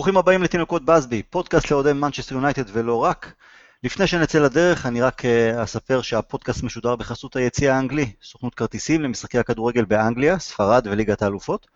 [0.00, 3.32] ברוכים הבאים לתינוקות באזבי, פודקאסט לאוהדי מנצ'סטר יונייטד ולא רק.
[3.84, 9.38] לפני שנצא לדרך, אני רק אה, אספר שהפודקאסט משודר בחסות היציע האנגלי, סוכנות כרטיסים למשחקי
[9.38, 11.66] הכדורגל באנגליה, ספרד וליגת האלופות.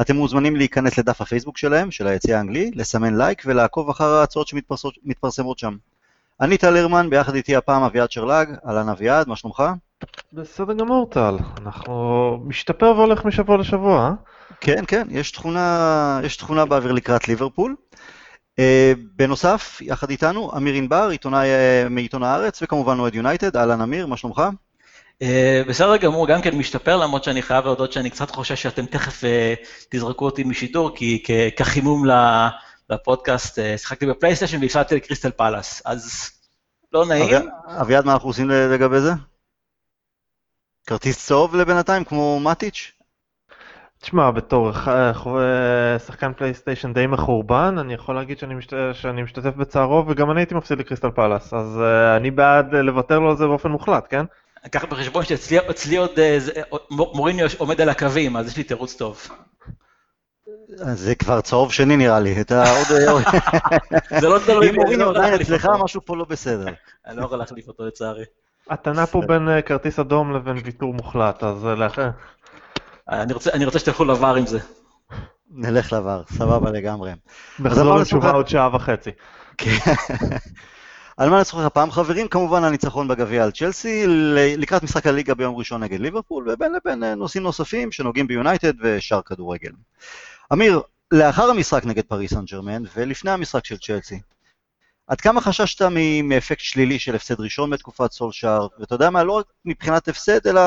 [0.00, 5.58] אתם מוזמנים להיכנס לדף הפייסבוק שלהם, של היציע האנגלי, לסמן לייק ולעקוב אחר ההצעות שמתפרסמות
[5.58, 5.76] שם.
[6.40, 9.62] אני טל הרמן, ביחד איתי הפעם אביעד שרלג, אהלן אביעד, מה שלומך?
[10.32, 14.12] בסדר גמור טל, אנחנו משתפר והולך משבוע לשבוע, אה?
[14.60, 17.76] כן, כן, יש תכונה, יש תכונה באוויר לקראת ליברפול.
[18.52, 24.06] Uh, בנוסף, יחד איתנו, אמיר ענבר, עיתונאי uh, מעיתון הארץ, וכמובן אוהד יונייטד, אהלן אמיר,
[24.06, 24.42] מה שלומך?
[25.22, 25.26] Uh,
[25.68, 29.26] בסדר גמור, גם כן משתפר, למרות שאני חייב להודות שאני קצת חושש שאתם תכף uh,
[29.90, 31.22] תזרקו אותי משידור, כי
[31.56, 32.04] כחימום
[32.90, 36.30] לפודקאסט, uh, שיחקתי בפלייסטיישן והפסדתי לקריסטל פאלאס, אז
[36.92, 37.48] לא נעים.
[37.80, 39.12] אביעד, מה אנחנו עושים לגבי זה?
[40.86, 42.92] כרטיס צהוב לבינתיים, כמו מטיץ'?
[44.02, 48.72] תשמע, בתור אה, שחקן פלייסטיישן די מחורבן, אני יכול להגיד שאני, משת...
[48.92, 53.30] שאני משתתף בצערו, וגם אני הייתי מפסיד לקריסטל פאלאס, אז uh, אני בעד לוותר לו
[53.30, 54.24] על זה באופן מוחלט, כן?
[54.70, 59.28] קח בחשבון שאצלי עוד uh, מוריניו עומד על הקווים, אז יש לי תירוץ טוב.
[60.92, 62.86] זה כבר צהוב שני נראה לי, אתה עוד...
[64.20, 66.66] זה לא תלוי אם מוריניו עדיין אצלך, משהו פה לא בסדר.
[67.06, 68.24] אני לא יכול להחליף אותו לצערי.
[68.70, 72.10] הטענה פה בין כרטיס אדום לבין ויתור מוחלט, אז לאחר.
[73.08, 74.58] אני רוצה, אני רוצה שתלכו לבר עם זה.
[75.50, 77.12] נלך לבר, סבבה לגמרי.
[77.58, 79.10] נחזור לתשובה עוד שעה וחצי.
[79.58, 79.76] כן.
[81.16, 82.28] על מה נשוחח הפעם חברים?
[82.28, 84.04] כמובן הניצחון בגביע על צ'לסי,
[84.56, 89.22] לקראת משחק הליגה ביום ראשון נגד ליברפול, ובין לבין אה, נושאים נוספים שנוגעים ביונייטד ושאר
[89.22, 89.70] כדורגל.
[90.52, 90.80] אמיר,
[91.12, 94.20] לאחר המשחק נגד פריס סן ג'רמן ולפני המשחק של צ'לסי,
[95.12, 95.82] עד כמה חששת
[96.24, 100.60] מאפקט שלילי של הפסד ראשון בתקופת סולשאר, ואתה יודע מה, לא רק מבחינת הפסד, אלא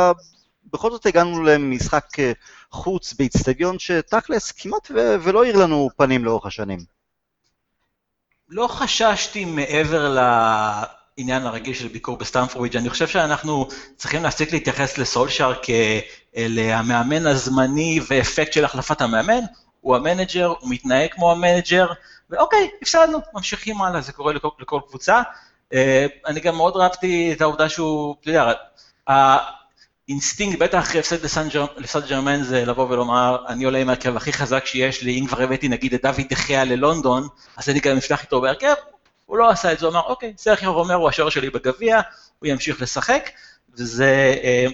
[0.74, 2.32] בכל זאת הגענו למשחק אה,
[2.72, 6.80] חוץ באיצטדיון שתכלס כמעט ו- ולא העיר לנו פנים לאורך השנים.
[8.50, 10.16] לא חששתי מעבר
[11.18, 13.68] לעניין הרגיל של ביקור בסטמפורידג', אני חושב שאנחנו
[13.98, 15.54] צריכים להפסיק להתייחס לסולשאר
[16.34, 19.42] כמאמן הזמני ואפקט של החלפת המאמן,
[19.82, 21.88] הוא המנג'ר, הוא מתנהג כמו המנג'ר,
[22.30, 25.22] ואוקיי, הפסדנו, ממשיכים הלאה, זה קורה לכל, לכל קבוצה.
[25.74, 28.54] אה, אני גם מאוד אהבתי את העובדה שהוא, אתה יודע,
[30.10, 31.24] אינסטינקט, בטח אחרי הפסד
[31.78, 35.42] לסן ג'רמן זה לבוא ולומר, אני עולה עם ההרכב הכי חזק שיש לי, אם כבר
[35.42, 37.28] הבאתי נגיד את דוד דחיה ללונדון,
[37.58, 38.74] אז אני גם אפתח איתו בהרכב,
[39.26, 42.02] הוא לא עשה את זה, הוא אמר, אוקיי, סרחיו רומרו, הוא השוער שלי בגביע,
[42.40, 43.30] הוא ימשיך לשחק,
[43.74, 44.66] וזה, אה,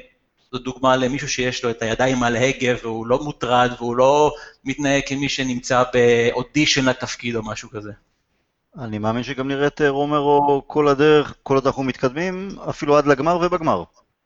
[0.54, 5.02] זו דוגמה למישהו שיש לו את הידיים על ההגה, והוא לא מוטרד, והוא לא מתנהג
[5.08, 7.92] כמי שנמצא באודישן לתפקיד או משהו כזה.
[8.80, 13.38] אני מאמין שגם נראה את רומרו כל הדרך, כל עוד אנחנו מתקדמים, אפילו עד לגמר
[13.42, 13.84] ובגמר.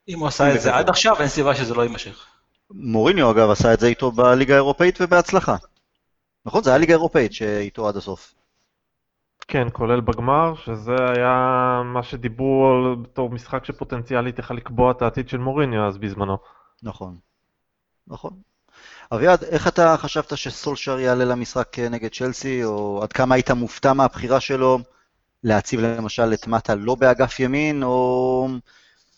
[0.07, 2.25] אם הוא עשה את זה עד עכשיו, אין סיבה שזה לא יימשך.
[2.71, 5.55] מוריניו אגב עשה את זה איתו בליגה האירופאית ובהצלחה.
[6.45, 6.63] נכון?
[6.63, 8.35] זה היה ליגה אירופאית שאיתו עד הסוף.
[9.47, 15.29] כן, כולל בגמר, שזה היה מה שדיברו על בתור משחק שפוטנציאלית יכול לקבוע את העתיד
[15.29, 16.37] של מוריניו אז בזמנו.
[16.83, 17.17] נכון,
[18.07, 18.33] נכון.
[19.13, 24.39] אביעד, איך אתה חשבת שסולשר יעלה למשחק נגד צ'לסי, או עד כמה היית מופתע מהבחירה
[24.39, 24.79] שלו
[25.43, 28.47] להציב למשל את מטה לא באגף ימין, או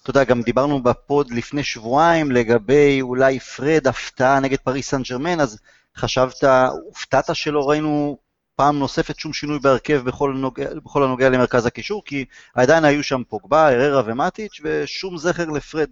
[0.01, 5.01] אתה יודע, גם דיברנו ב pod לפני שבועיים לגבי אולי פרד הפתעה נגד פריס סן
[5.01, 5.59] ג'רמן, אז
[5.97, 6.43] חשבת,
[6.85, 8.17] הופתעת שלא ראינו
[8.57, 13.21] פעם נוספת שום שינוי בהרכב בכל, נוגע, בכל הנוגע למרכז הקישור, כי עדיין היו שם
[13.29, 15.89] פוגבה, אררה ומטיץ' ושום זכר לפרד,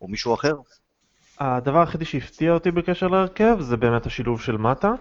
[0.00, 0.54] או מישהו אחר.
[1.38, 4.92] הדבר היחידי שהפתיע אותי בקשר להרכב זה באמת השילוב של מטה,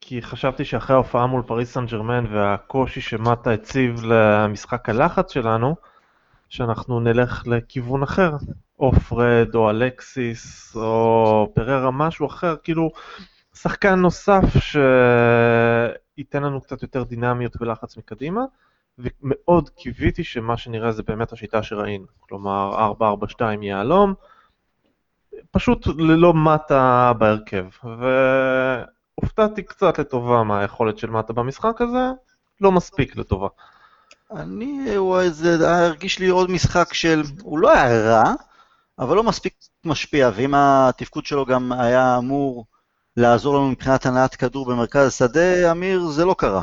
[0.00, 5.76] כי חשבתי שאחרי ההופעה מול פריס סן ג'רמן והקושי שמטה הציב למשחק הלחץ שלנו,
[6.48, 8.30] שאנחנו נלך לכיוון אחר,
[8.78, 12.90] או פרד, או אלקסיס, או פררה, משהו אחר, כאילו
[13.54, 14.42] שחקן נוסף
[16.14, 18.40] שייתן לנו קצת יותר דינמיות ולחץ מקדימה,
[18.98, 24.14] ומאוד קיוויתי שמה שנראה זה באמת השיטה שראינו, כלומר 4-4-2 יהלום,
[25.50, 27.66] פשוט ללא מטה בהרכב,
[29.18, 32.10] והופתעתי קצת לטובה מהיכולת של מטה במשחק הזה,
[32.60, 33.48] לא מספיק לטובה.
[34.30, 38.34] אני, הוא, זה הרגיש לי עוד משחק של, הוא לא היה רע,
[38.98, 39.54] אבל לא מספיק
[39.84, 42.66] משפיע, ואם התפקוד שלו גם היה אמור
[43.16, 46.62] לעזור לנו מבחינת הנעת כדור במרכז השדה, אמיר, זה לא קרה.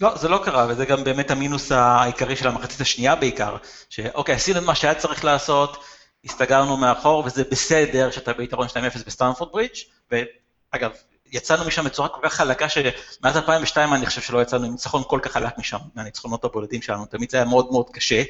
[0.00, 3.56] לא, זה לא קרה, וזה גם באמת המינוס העיקרי של המחצית השנייה בעיקר,
[3.90, 5.84] שאוקיי, עשינו מה שהיה צריך לעשות,
[6.24, 8.72] הסתגרנו מאחור, וזה בסדר שאתה ביתרון 2-0
[9.06, 9.74] בסטנפורד ברידג',
[10.10, 10.90] ואגב,
[11.32, 15.20] יצאנו משם בצורה כל כך חלקה, שמאז 2002 אני חושב שלא יצאנו עם ניצחון כל
[15.22, 18.22] כך חלק משם, מהניצחונות הבודדים שלנו, תמיד זה היה מאוד מאוד קשה.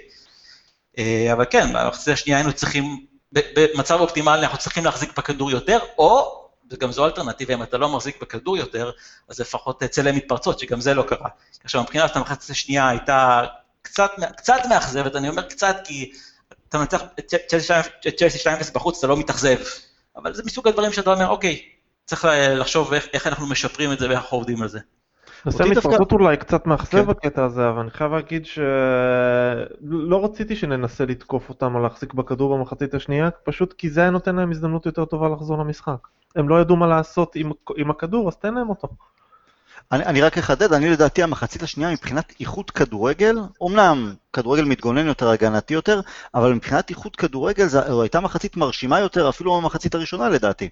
[0.98, 6.45] אה, אבל כן, במחצית השנייה היינו צריכים, במצב אופטימלי אנחנו צריכים להחזיק בכדור יותר, או
[6.70, 8.90] וגם זו אלטרנטיבה, אם אתה לא מחזיק בכדור יותר,
[9.28, 11.28] אז לפחות תצא להם מתפרצות, שגם זה לא קרה.
[11.64, 13.44] עכשיו, מבחינת המחצית השנייה הייתה
[13.82, 16.12] קצת, קצת מאכזבת, אני אומר קצת כי
[16.68, 17.02] אתה מנצח
[18.08, 19.56] את צ'לסי 2-0 בחוץ, אתה לא מתאכזב,
[20.16, 21.62] אבל זה מסוג הדברים שאתה אומר, אוקיי,
[22.04, 22.26] צריך
[22.56, 24.78] לחשוב איך, איך אנחנו משפרים את זה ואיך אנחנו עובדים על זה.
[25.44, 27.06] נושא מתפרצות אולי קצת מאכזב כן.
[27.06, 32.94] בקטע הזה, אבל אני חייב להגיד שלא רציתי שננסה לתקוף אותם או להחזיק בכדור במחצית
[32.94, 36.06] השנייה, פשוט כי זה היה נותן להם הזדמנות יותר טובה לחזור למשחק.
[36.36, 38.88] הם לא ידעו מה לעשות עם, עם הכדור, אז תן להם אותו.
[39.92, 45.28] אני, אני רק אחדד, אני לדעתי המחצית השנייה מבחינת איכות כדורגל, אמנם כדורגל מתגונן יותר,
[45.28, 46.00] הגנתי יותר,
[46.34, 50.68] אבל מבחינת איכות כדורגל זו הייתה מחצית מרשימה יותר אפילו במחצית הראשונה לדעתי.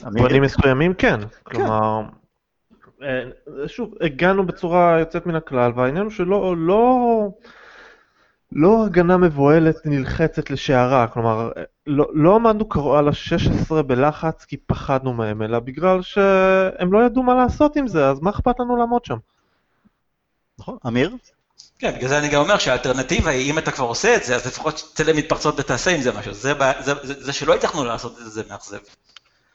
[0.00, 2.02] דברים מסוימים כן, כלומר,
[3.02, 6.98] אה, שוב, הגענו בצורה יוצאת מן הכלל, והעניין הוא שלא, לא,
[8.54, 11.50] לא הגנה מבוהלת נלחצת לשערה, כלומר,
[11.86, 17.22] לא, לא עמדנו קרוב על ה-16 בלחץ כי פחדנו מהם, אלא בגלל שהם לא ידעו
[17.22, 19.16] מה לעשות עם זה, אז מה אכפת לנו לעמוד שם?
[20.58, 21.10] נכון, אמיר?
[21.78, 24.46] כן, בגלל זה אני גם אומר שהאלטרנטיבה היא, אם אתה כבר עושה את זה, אז
[24.46, 26.34] לפחות תצא למתפרצות ותעשה עם זה משהו.
[26.34, 28.78] זה, זה, זה, זה שלא הצלחנו לעשות את זה, זה מאכזב.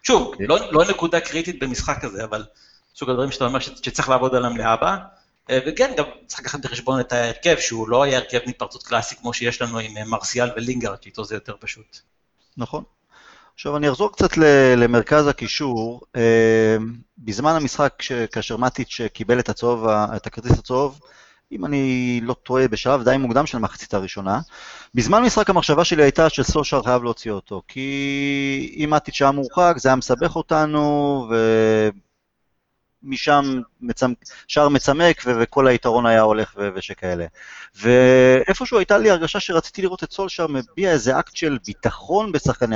[0.03, 0.31] שוב, okay.
[0.31, 0.47] אוקיי.
[0.47, 2.43] לא, לא נקודה קריטית במשחק הזה, אבל
[2.95, 4.97] סוג הדברים שאתה אומר שצריך לעבוד עליהם להבא.
[5.49, 9.33] אה, וכן, גם צריך לקחת בחשבון את ההרכב, שהוא לא היה הרכב מתפרצות קלאסי כמו
[9.33, 11.97] שיש לנו עם אה, מרסיאל ולינגארד, שאיתו זה יותר פשוט.
[12.57, 12.83] נכון.
[13.53, 14.37] עכשיו אני אחזור קצת
[14.77, 16.01] למרכז הקישור.
[16.15, 16.77] אה,
[17.17, 20.99] בזמן המשחק, כאשר מטיץ' קיבל את הצהוב, את הכרטיס הצהוב,
[21.51, 24.39] אם אני לא טועה, בשלב די מוקדם של המחצית הראשונה.
[24.95, 29.89] בזמן משחק המחשבה שלי הייתה שסושר חייב להוציא אותו, כי אם מטיץ' היה מורחק, זה
[29.89, 31.27] היה מסבך אותנו,
[33.03, 34.13] ומשם מצמ...
[34.47, 35.23] שער מצמק.
[35.25, 36.69] וכל היתרון היה הולך ו...
[36.75, 37.25] ושכאלה.
[37.75, 42.75] ואיפשהו הייתה לי הרגשה שרציתי לראות את סולשר מביע איזה אקט של ביטחון בשחקני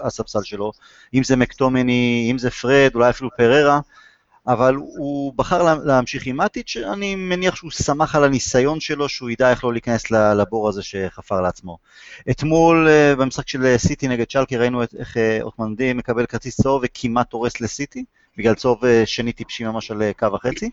[0.00, 0.72] הספסל שלו,
[1.14, 3.80] אם זה מקטומני, אם זה פרד, אולי אפילו פררה.
[4.48, 9.50] אבל הוא בחר להמשיך עם מאטיץ', אני מניח שהוא שמח על הניסיון שלו, שהוא ידע
[9.50, 11.78] איך לא להיכנס לבור הזה שחפר לעצמו.
[12.30, 17.32] אתמול אה, במשחק של סיטי נגד צ'לקי ראינו איך אה, אוטמנדי מקבל כרטיס צהוב וכמעט
[17.32, 18.04] הורס לסיטי,
[18.36, 20.70] בגלל צהוב אה, שני טיפשי ממש על קו החצי.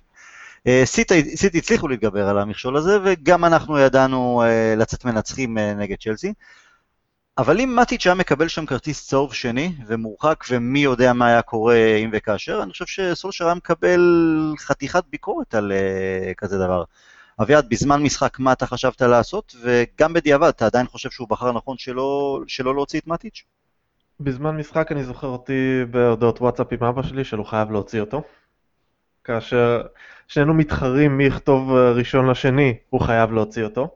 [0.85, 4.43] סיטי, סיטי הצליחו להתגבר על המכשול הזה, וגם אנחנו ידענו
[4.77, 6.33] לצאת מנצחים נגד צ'לסי.
[7.37, 11.95] אבל אם מטיץ' היה מקבל שם כרטיס צהוב שני ומורחק ומי יודע מה היה קורה
[12.03, 13.99] אם וכאשר, אני חושב שסולשר היה מקבל
[14.59, 15.71] חתיכת ביקורת על
[16.37, 16.83] כזה דבר.
[17.41, 21.77] אביעד, בזמן משחק מה אתה חשבת לעשות, וגם בדיעבד, אתה עדיין חושב שהוא בחר נכון
[21.77, 23.43] שלא, שלא להוציא את מטיץ'?
[24.19, 28.21] בזמן משחק אני זוכר אותי בהודעות וואטסאפ עם אבא שלי שהוא חייב להוציא אותו.
[29.23, 29.81] כאשר
[30.27, 33.95] שנינו מתחרים מי יכתוב ראשון לשני, הוא חייב להוציא אותו.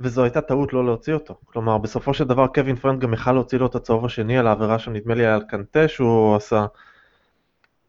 [0.00, 1.38] וזו הייתה טעות לא להוציא אותו.
[1.44, 4.78] כלומר, בסופו של דבר קווין פרנד גם יכל להוציא לו את הצהוב השני על העבירה
[4.78, 6.66] שנדמה לי על קנטה שהוא עשה.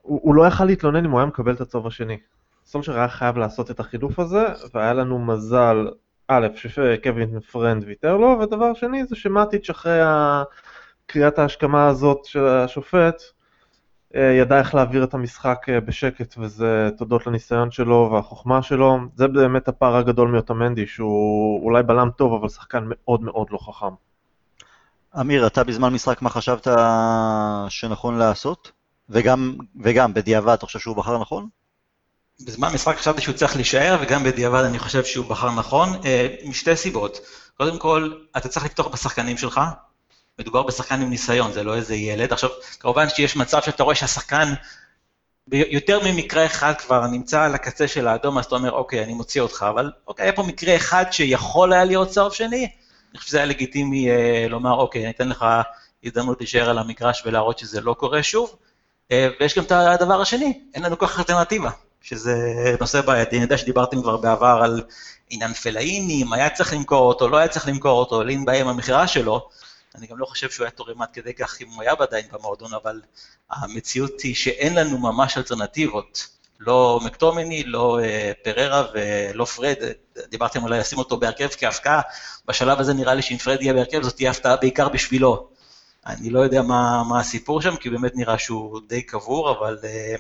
[0.02, 2.18] הוא, הוא לא יכל להתלונן אם הוא היה מקבל את הצהוב השני.
[2.66, 5.88] סולשר היה חייב לעשות את החילוף הזה, והיה לנו מזל,
[6.28, 10.00] א', שקווין פרנד ויתר לו, ודבר שני זה שמטיץ' אחרי
[11.06, 13.22] קריאת ההשכמה הזאת של השופט,
[14.16, 18.98] אה, ידע איך להעביר את המשחק אה, בשקט, וזה תודות לניסיון שלו והחוכמה שלו.
[19.16, 23.96] זה באמת הפער הגדול מאוטמנדי, שהוא אולי בלם טוב, אבל שחקן מאוד מאוד לא חכם.
[25.20, 26.68] אמיר, אתה בזמן משחק מה חשבת
[27.70, 28.72] שנכון לעשות?
[29.10, 31.48] וגם, וגם בדיעבד אתה חושב שהוא בחר נכון?
[32.46, 36.76] בזמן משחק חשבתי שהוא צריך להישאר, וגם בדיעבד אני חושב שהוא בחר נכון, אה, משתי
[36.76, 37.20] סיבות.
[37.58, 39.62] קודם כל, אתה צריך לפתוח בשחקנים שלך,
[40.40, 42.34] מדובר בשחקן עם ניסיון, זה לא איזה ילד.
[42.34, 42.50] עכשיו,
[42.80, 44.54] כמובן שיש מצב שאתה רואה שהשחקן
[45.48, 49.42] ביותר ממקרה אחד כבר נמצא על הקצה של האדום, אז אתה אומר, אוקיי, אני מוציא
[49.42, 52.70] אותך, אבל אוקיי, היה פה מקרה אחד שיכול היה להיות צהוב שני,
[53.12, 55.46] אני חושב שזה היה לגיטימי אה, לומר, אוקיי, אני אתן לך
[56.04, 58.56] הזדמנות להישאר על המגרש ולהראות שזה לא קורה שוב.
[59.12, 61.70] אה, ויש גם את הדבר השני, אין לנו כוח אלטרנטיבה,
[62.02, 62.36] שזה
[62.80, 63.36] נושא בעייתי.
[63.36, 64.84] אני יודע שדיברתם כבר בעבר על
[65.30, 68.68] עניין פלאיני, אם היה צריך למכור אותו, לא היה צריך למכור אותו, לין בעיה עם
[68.68, 69.50] המכירה שלו.
[69.96, 72.74] אני גם לא חושב שהוא היה תורם עד כדי כך אם הוא היה עדיין במועדון,
[72.74, 73.02] אבל
[73.52, 76.28] המציאות היא שאין לנו ממש אלטרנטיבות.
[76.60, 79.76] לא מקטומני, לא אה, פררה ולא פרד,
[80.30, 82.02] דיברתם אולי לשים אותו בהרכב כהפקעה,
[82.48, 85.48] בשלב הזה נראה לי שאם פרד יהיה בהרכב זאת תהיה הפתעה בעיקר בשבילו.
[86.06, 89.78] אני לא יודע מה, מה הסיפור שם, כי באמת נראה שהוא די קבור, אבל...
[89.84, 90.16] אה,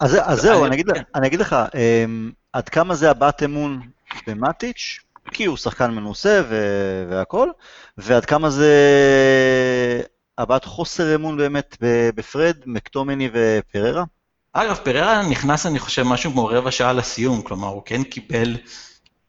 [0.00, 1.02] אז, אז זהו, אני, אני, כן.
[1.14, 2.04] אני אגיד לך, אה,
[2.52, 3.80] עד כמה זה הבעת אמון
[4.26, 4.98] במטיץ',
[5.30, 7.50] כי הוא שחקן מנוסה ו- והכל,
[7.98, 8.72] ועד כמה זה
[10.38, 11.76] הבעת חוסר אמון באמת
[12.14, 14.04] בפרד, מקטומני ופררה?
[14.52, 18.56] אגב, פררה נכנס, אני חושב, משהו כמו רבע שעה לסיום, כלומר, הוא כן קיבל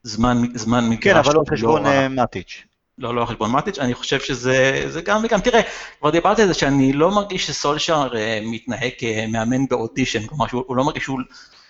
[0.04, 1.04] זמן, זמן מגרש.
[1.04, 2.08] כן, אבל לא חשבון לא...
[2.08, 2.64] מאטיץ'.
[2.98, 5.40] לא, לא חשבון מאטיץ', אני חושב שזה גם וגם.
[5.40, 5.62] תראה,
[6.00, 11.04] כבר דיברתי על זה שאני לא מרגיש שסולשאר מתנהג כמאמן באודישן, כלומר שהוא לא מרגיש
[11.04, 11.20] שהוא,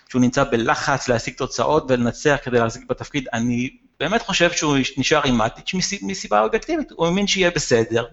[0.09, 5.35] שהוא נמצא בלחץ להשיג תוצאות ולנצח כדי להחזיק בתפקיד, אני באמת חושב שהוא נשאר עם
[5.37, 8.05] מאטיץ' מסיבה אובייקטיבית, הוא האמין שיהיה בסדר,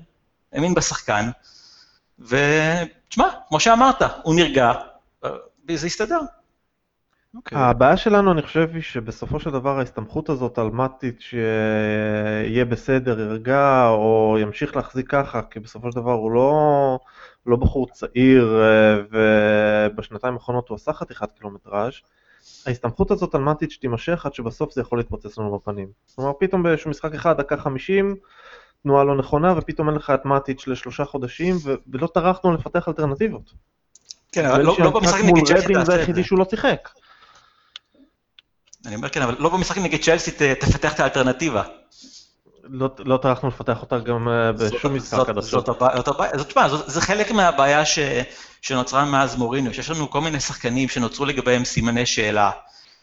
[0.52, 1.30] האמין בשחקן,
[2.18, 4.72] ותשמע, כמו שאמרת, הוא נרגע,
[5.68, 6.20] וזה יסתדר.
[6.20, 7.36] Okay.
[7.36, 7.58] אוקיי.
[7.58, 13.86] הבעיה שלנו, אני חושב, היא שבסופו של דבר ההסתמכות הזאת על מאטיץ' שיהיה בסדר, ירגע,
[13.88, 16.98] או ימשיך להחזיק ככה, כי בסופו של דבר הוא לא,
[17.46, 18.96] לא בחור צעיר, אה,
[19.90, 21.92] ובשנתיים האחרונות הוא עשה חתיכת קילומטראז',
[22.66, 25.88] ההסתמכות הזאת על מאטיץ' תימשך עד שבסוף זה יכול להתפוצץ לנו בפנים.
[26.14, 28.16] כלומר, פתאום באיזשהו משחק אחד, דקה 50,
[28.82, 33.52] תנועה לא נכונה, ופתאום אין לך את מאטיץ' לשלושה חודשים, ולא טרחנו לפתח אלטרנטיבות.
[34.32, 36.88] כן, אבל לא, לא במשחק נגד צ'לסי זה היחידי שהוא לא שיחק.
[38.86, 41.62] אני אומר כן, אבל לא במשחק נגד צ'לסי תפתח את האלטרנטיבה.
[42.64, 45.40] לא, לא טרחנו לפתח אותה גם אה, בשום משחק עד.
[46.36, 47.98] זאת תשמע, זה חלק מהבעיה ש,
[48.62, 52.50] שנוצרה מאז מוריניו, שיש לנו כל מיני שחקנים שנוצרו לגביהם סימני שאלה.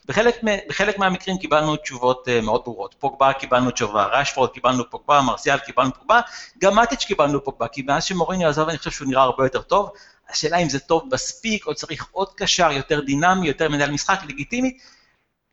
[0.05, 2.95] בחלק, בחלק מהמקרים קיבלנו תשובות uh, מאוד ברורות.
[2.99, 6.21] פוגבה קיבלנו תשובה, רשפורד קיבלנו פוגבה, מרסיאל קיבלנו פוגבה,
[6.61, 9.89] גם מאטיץ' קיבלנו פוגבה, כי מאז שמוריניו עזב אני חושב שהוא נראה הרבה יותר טוב.
[10.29, 14.77] השאלה אם זה טוב מספיק, או צריך עוד קשר, יותר דינמי, יותר מנהל משחק, לגיטימי.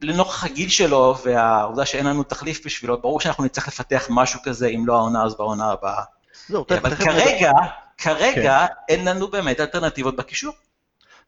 [0.01, 4.87] לנוכח הגיל שלו והעובדה שאין לנו תחליף בשבילו, ברור שאנחנו נצטרך לפתח משהו כזה, אם
[4.87, 6.03] לא העונה אז בעונה הבאה.
[6.71, 7.51] אבל כרגע,
[7.99, 8.75] כרגע כן.
[8.89, 10.55] אין לנו באמת אלטרנטיבות בקישור.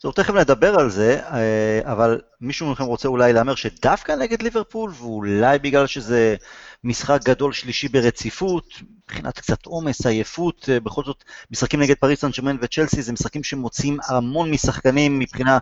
[0.03, 4.91] זהו, תכף נדבר על זה, אה, אבל מישהו מכם רוצה אולי להמר שדווקא נגד ליברפול,
[4.99, 6.37] ואולי בגלל שזה
[6.85, 8.65] משחק גדול שלישי ברציפות,
[9.05, 13.99] מבחינת קצת עומס, עייפות, אה, בכל זאת, משחקים נגד פריס סן וצ'לסי זה משחקים שמוצאים
[14.09, 15.59] המון משחקנים מבחינה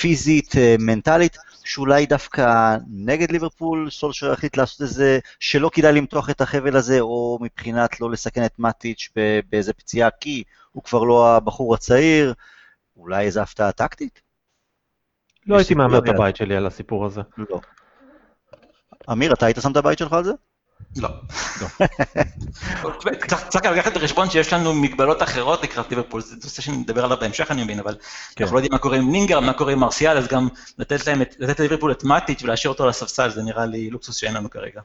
[0.00, 6.30] פיזית, אה, מנטלית, שאולי דווקא נגד ליברפול סולשר החליט לעשות את זה, שלא כדאי למתוח
[6.30, 9.08] את החבל הזה, או מבחינת לא לסכן את מאטיץ'
[9.50, 10.42] באיזה פציעה, כי
[10.72, 12.34] הוא כבר לא הבחור הצעיר.
[12.98, 14.20] אולי איזו הפתעה טקטית?
[15.46, 17.20] לא הייתי מהמר את הבית שלי על הסיפור הזה.
[17.38, 17.60] לא.
[19.12, 20.32] אמיר, אתה היית שם את הבית שלך על זה?
[20.96, 21.08] לא.
[23.48, 27.50] צריך גם לקחת בחשבון שיש לנו מגבלות אחרות לקראת ליברפול, זה נושא שנדבר עליו בהמשך
[27.50, 27.96] אני מבין, אבל
[28.36, 28.44] כן.
[28.44, 31.20] אנחנו לא יודעים מה קורה עם נינגר, מה קורה עם מרסיאל, אז גם לתת להם,
[31.38, 34.80] לתת לליברפול את מאטיץ' ולהשאיר אותו על הספסל, זה נראה לי לוקסוס שאין לנו כרגע.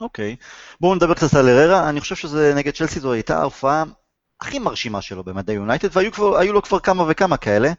[0.00, 0.36] אוקיי,
[0.80, 3.84] בואו נדבר קצת על אררה, אני חושב שזה נגד צ'לסי זו הייתה ההופעה
[4.42, 7.72] הכי מרשימה שלו במדי יונייטד, והיו לו כבר כמה וכמה כאלה.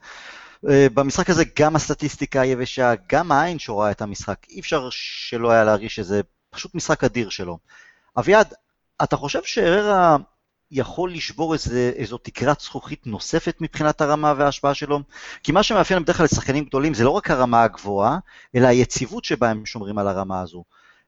[0.68, 5.64] אה, במשחק הזה גם הסטטיסטיקה היבשה, גם העין שרואה את המשחק, אי אפשר שלא היה
[5.64, 7.58] להרגיש שזה פשוט משחק אדיר שלו.
[8.18, 8.54] אביעד,
[9.02, 10.16] אתה חושב שהררה
[10.70, 15.00] יכול לשבור איזה, איזו תקרת זכוכית נוספת מבחינת הרמה וההשפעה שלו?
[15.42, 18.18] כי מה שמאפיין בדרך כלל לשחקנים גדולים זה לא רק הרמה הגבוהה,
[18.54, 20.64] אלא היציבות שבה הם שומרים על הרמה הזו.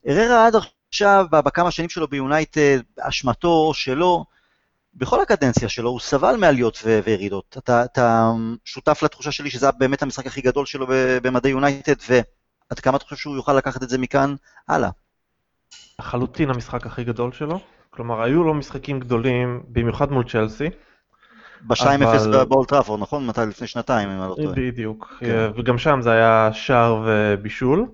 [0.06, 0.56] הררה עד
[0.88, 4.24] עכשיו, בכמה שנים שלו ביונייטד, אשמתו או שלא,
[4.96, 7.56] בכל הקדנציה שלו הוא סבל מעליות וירידות.
[7.58, 8.30] אתה, אתה
[8.64, 10.86] שותף לתחושה שלי שזה באמת המשחק הכי גדול שלו
[11.22, 14.34] במדי יונייטד, ועד כמה אתה חושב שהוא יוכל לקחת את זה מכאן
[14.68, 14.90] הלאה?
[15.98, 17.60] לחלוטין המשחק הכי גדול שלו.
[17.90, 20.68] כלומר, היו לו משחקים גדולים, במיוחד מול צ'לסי.
[21.66, 22.44] ב-2-0 אבל...
[22.44, 23.26] באולטראפורד, נכון?
[23.26, 23.40] מתי?
[23.48, 24.54] לפני שנתיים, אם אני לא טועה.
[24.56, 25.16] בדיוק.
[25.20, 25.50] כן.
[25.56, 27.86] וגם שם זה היה שער ובישול.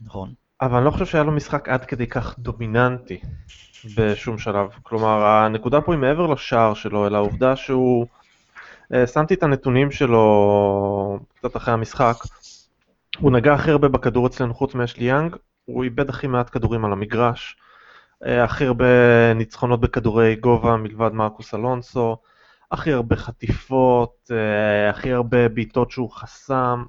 [0.00, 0.32] נכון.
[0.60, 3.20] אבל אני לא חושב שהיה לו משחק עד כדי כך דומיננטי.
[3.96, 4.68] בשום שלב.
[4.82, 8.06] כלומר, הנקודה פה היא מעבר לשער שלו, אלא העובדה שהוא...
[8.94, 12.14] אה, שמתי את הנתונים שלו קצת אחרי המשחק.
[13.18, 16.92] הוא נגע הכי הרבה בכדור אצלנו חוץ מאשלי יאנג, הוא איבד הכי מעט כדורים על
[16.92, 17.56] המגרש,
[18.26, 18.86] אה, הכי הרבה
[19.34, 22.16] ניצחונות בכדורי גובה מלבד מרקוס אלונסו,
[22.72, 26.84] הכי הרבה חטיפות, אה, הכי הרבה בעיטות שהוא חסם,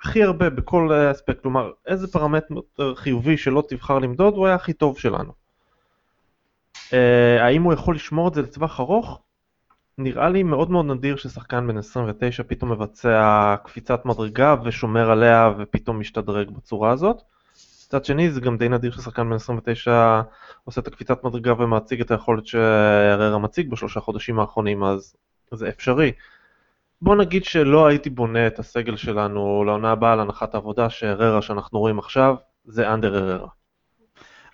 [0.00, 4.98] הכי הרבה בכל אספקט, כלומר איזה פרמטר חיובי שלא תבחר למדוד הוא היה הכי טוב
[4.98, 5.45] שלנו.
[6.90, 9.22] Uh, האם הוא יכול לשמור את זה לטווח ארוך?
[9.98, 16.00] נראה לי מאוד מאוד נדיר ששחקן בן 29 פתאום מבצע קפיצת מדרגה ושומר עליה ופתאום
[16.00, 17.22] משתדרג בצורה הזאת.
[17.86, 20.20] מצד שני זה גם די נדיר ששחקן בן 29
[20.64, 25.16] עושה את הקפיצת מדרגה ומציג את היכולת שהררה מציג בשלושה חודשים האחרונים אז
[25.52, 26.12] זה אפשרי.
[27.02, 31.78] בוא נגיד שלא הייתי בונה את הסגל שלנו לעונה הבאה על הנחת העבודה שהררה שאנחנו
[31.78, 33.48] רואים עכשיו זה אנדר הררה.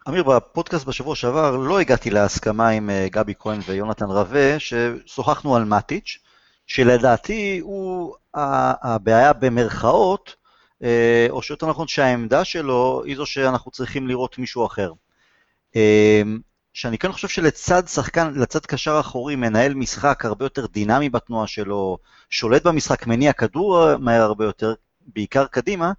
[0.08, 5.64] אמיר, בפודקאסט בשבוע שעבר לא הגעתי להסכמה עם אה, גבי כהן ויונתן רווה, ששוחחנו על
[5.64, 6.18] מאטיץ',
[6.66, 10.36] שלדעתי הוא הבעיה במרכאות,
[10.82, 14.92] אה, או שיותר נכון שהעמדה שלו היא זו שאנחנו צריכים לראות מישהו אחר.
[15.76, 16.22] אה,
[16.72, 21.98] שאני כן חושב שלצד שחקן, לצד קשר אחורי, מנהל משחק הרבה יותר דינמי בתנועה שלו,
[22.30, 25.92] שולט במשחק, מניע כדור מהר הרבה יותר, בעיקר קדימה,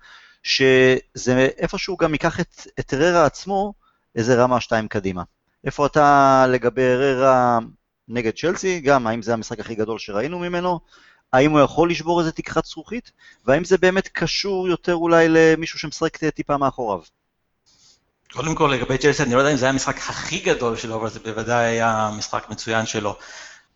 [0.44, 2.94] שזה איפשהו גם ייקח את, את
[3.26, 3.74] עצמו
[4.16, 5.24] איזה רמה שתיים קדימה.
[5.66, 7.60] איפה אתה לגבי הררה
[8.08, 10.80] נגד צ'לסי, גם האם זה המשחק הכי גדול שראינו ממנו,
[11.34, 13.12] האם הוא יכול לשבור איזה תקרת זכוכית,
[13.46, 17.00] והאם זה באמת קשור יותר אולי למישהו שמשחק טיפה מאחוריו.
[18.34, 21.10] קודם כל לגבי צ'לסי, אני לא יודע אם זה היה המשחק הכי גדול שלו, אבל
[21.10, 23.16] זה בוודאי היה משחק מצוין שלו.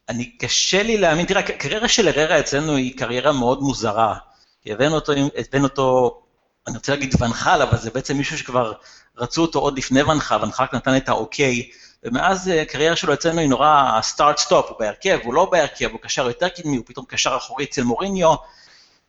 [0.10, 4.16] אני, קשה לי להאמין, תראה, הקריירה של אררה אצלנו היא קריירה מאוד מוזרה.
[4.62, 6.22] כי הבאנו אותו, הבאנו אותו,
[6.68, 8.74] אני רוצה להגיד ואן חאל, אבל זה בעצם מישהו שכבר
[9.18, 11.70] רצו אותו עוד לפני ואן חאל, ואן חאל נתן את האוקיי,
[12.04, 16.00] ומאז אה, הקריירה שלו אצלנו היא נורא start stop, הוא בהרכב, הוא לא בהרכב, הוא
[16.00, 18.36] קשר יותר קדמי, הוא פתאום קשר אחורי אצל מוריניו,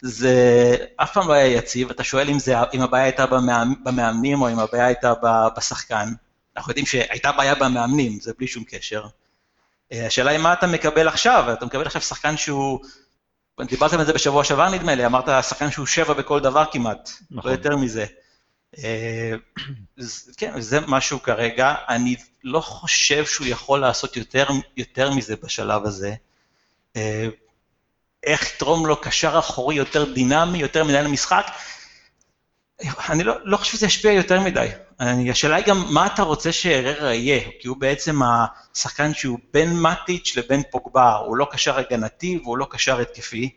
[0.03, 3.27] זה אף פעם לא היה יציב, אתה שואל אם, זה, אם הבעיה הייתה
[3.85, 5.13] במאמנים או אם הבעיה הייתה
[5.57, 6.13] בשחקן.
[6.57, 9.07] אנחנו יודעים שהייתה בעיה במאמנים, זה בלי שום קשר.
[9.93, 12.81] אה, השאלה היא מה אתה מקבל עכשיו, אתה מקבל עכשיו שחקן שהוא,
[13.67, 17.39] דיברתם על זה בשבוע שעבר נדמה לי, אמרת שחקן שהוא שבע בכל דבר כמעט, לא
[17.39, 17.51] נכון.
[17.51, 18.07] לא יותר מזה.
[18.79, 19.35] אה,
[20.37, 26.15] כן, זה משהו כרגע, אני לא חושב שהוא יכול לעשות יותר, יותר מזה בשלב הזה.
[26.97, 27.29] אה,
[28.25, 31.47] איך יתרום לו קשר אחורי יותר דינמי, יותר מנהל המשחק,
[33.09, 34.69] אני לא, לא חושב שזה ישפיע יותר מדי.
[35.01, 39.81] אני, השאלה היא גם מה אתה רוצה שאררה יהיה, כי הוא בעצם השחקן שהוא בין
[39.81, 43.51] מטיץ' לבין פוגבה, הוא לא קשר הגנתי והוא לא קשר התקפי.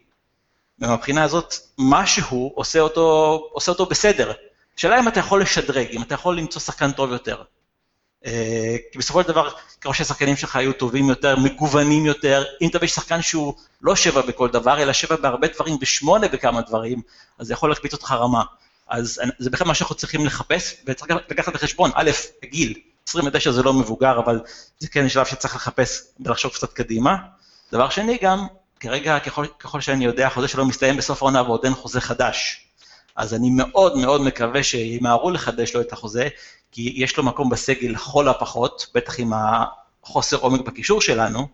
[0.79, 4.31] ומבחינה הזאת, מה שהוא עושה אותו, עושה אותו בסדר.
[4.77, 7.43] השאלה אם אתה יכול לשדרג, אם אתה יכול למצוא שחקן טוב יותר.
[8.25, 9.49] אה, כי בסופו של דבר,
[9.81, 14.49] ככל שהשחקנים שלך היו טובים יותר, מגוונים יותר, אם תביא שחקן שהוא לא שבע בכל
[14.49, 17.01] דבר, אלא שבע בהרבה דברים ושמונה בכמה דברים,
[17.39, 18.43] אז זה יכול להקפיץ אותך רמה.
[18.91, 22.11] אז זה בכלל מה שאנחנו צריכים לחפש, וצריך לקחת בחשבון, א',
[22.45, 24.41] גיל, 29 זה לא מבוגר, אבל
[24.79, 27.15] זה כן שלב שצריך לחפש ולחשוב קצת קדימה.
[27.71, 28.47] דבר שני גם,
[28.79, 32.67] כרגע, ככל, ככל שאני יודע, החוזה שלו מסתיים בסוף העונה ועוד אין חוזה חדש.
[33.15, 36.27] אז אני מאוד מאוד מקווה שימהרו לחדש לו את החוזה,
[36.71, 39.33] כי יש לו מקום בסגל לכל הפחות, בטח עם
[40.03, 41.47] החוסר עומק בקישור שלנו.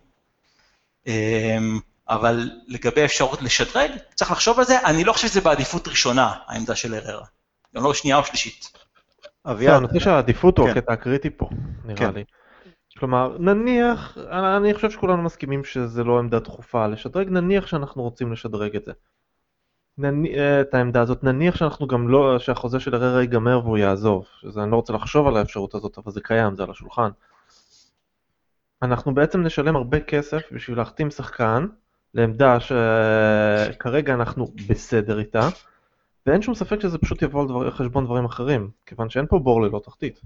[2.08, 6.74] אבל לגבי אפשרות לשדרג, צריך לחשוב על זה, אני לא חושב שזה בעדיפות ראשונה, העמדה
[6.74, 7.26] של אררה.
[7.76, 8.72] גם לא שנייה או שלישית.
[9.46, 9.74] אביעד.
[9.74, 10.78] אני חושב שהעדיפות הוא כן.
[10.78, 11.48] הקטע הקריטי פה,
[11.84, 12.14] נראה כן.
[12.14, 12.24] לי.
[12.98, 14.18] כלומר, נניח,
[14.56, 18.92] אני חושב שכולנו מסכימים שזה לא עמדה דחופה לשדרג, נניח שאנחנו רוצים לשדרג את זה.
[20.04, 24.62] אה, את העמדה הזאת, נניח שאנחנו גם לא, שהחוזה של אררה ייגמר והוא יעזוב, שזה
[24.62, 27.10] אני לא רוצה לחשוב על האפשרות הזאת, אבל זה קיים, זה על השולחן.
[28.82, 31.66] אנחנו בעצם נשלם הרבה כסף בשביל להחתים שחקן
[32.14, 35.48] לעמדה שכרגע אנחנו בסדר איתה,
[36.26, 39.62] ואין שום ספק שזה פשוט יבוא על דבר, חשבון דברים אחרים, כיוון שאין פה בור
[39.62, 40.20] ללא תחתית.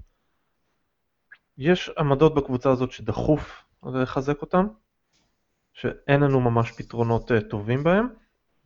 [1.57, 4.65] יש עמדות בקבוצה הזאת שדחוף לחזק אותן,
[5.73, 8.07] שאין לנו ממש פתרונות אה, טובים בהם,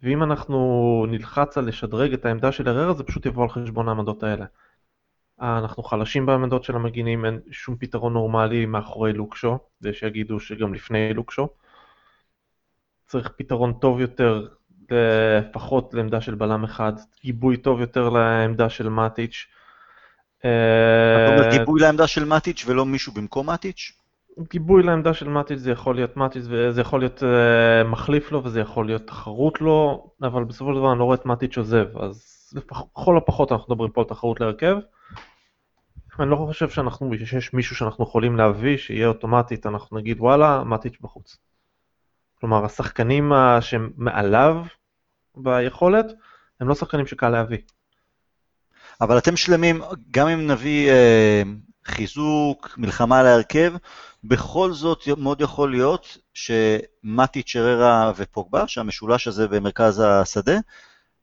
[0.03, 4.23] ואם אנחנו נלחץ על לשדרג את העמדה של הררה זה פשוט יבוא על חשבון העמדות
[4.23, 4.45] האלה.
[5.41, 11.47] אנחנו חלשים בעמדות של המגינים, אין שום פתרון נורמלי מאחורי לוקשו, ושיגידו שגם לפני לוקשו.
[13.07, 14.47] צריך פתרון טוב יותר,
[14.91, 16.93] לפחות לעמדה של בלם אחד,
[17.23, 19.47] גיבוי טוב יותר לעמדה של מאטיץ'.
[20.39, 20.47] אתה
[21.27, 23.91] אומר גיבוי לעמדה של מאטיץ' ולא מישהו במקום מאטיץ'?
[24.51, 28.59] גיבוי לעמדה של מאטיץ' זה יכול להיות מאטיץ' וזה יכול להיות uh, מחליף לו וזה
[28.59, 32.53] יכול להיות תחרות לו, אבל בסופו של דבר אני לא רואה את מאטיץ' עוזב, אז
[32.55, 34.77] לכל הפחות אנחנו מדברים פה על תחרות להרכב.
[36.19, 40.97] אני לא חושב שאנחנו, שיש מישהו שאנחנו יכולים להביא, שיהיה אוטומטית, אנחנו נגיד וואלה, מאטיץ'
[41.01, 41.37] בחוץ.
[42.39, 44.55] כלומר, השחקנים שמעליו
[45.35, 46.05] ביכולת,
[46.59, 47.57] הם לא שחקנים שקל להביא.
[49.01, 51.43] אבל אתם שלמים, גם אם נביא אה,
[51.85, 53.73] חיזוק, מלחמה על ההרכב,
[54.23, 60.57] בכל זאת מאוד יכול להיות שמטי צ'ררה ופוגבה, שהמשולש הזה במרכז השדה,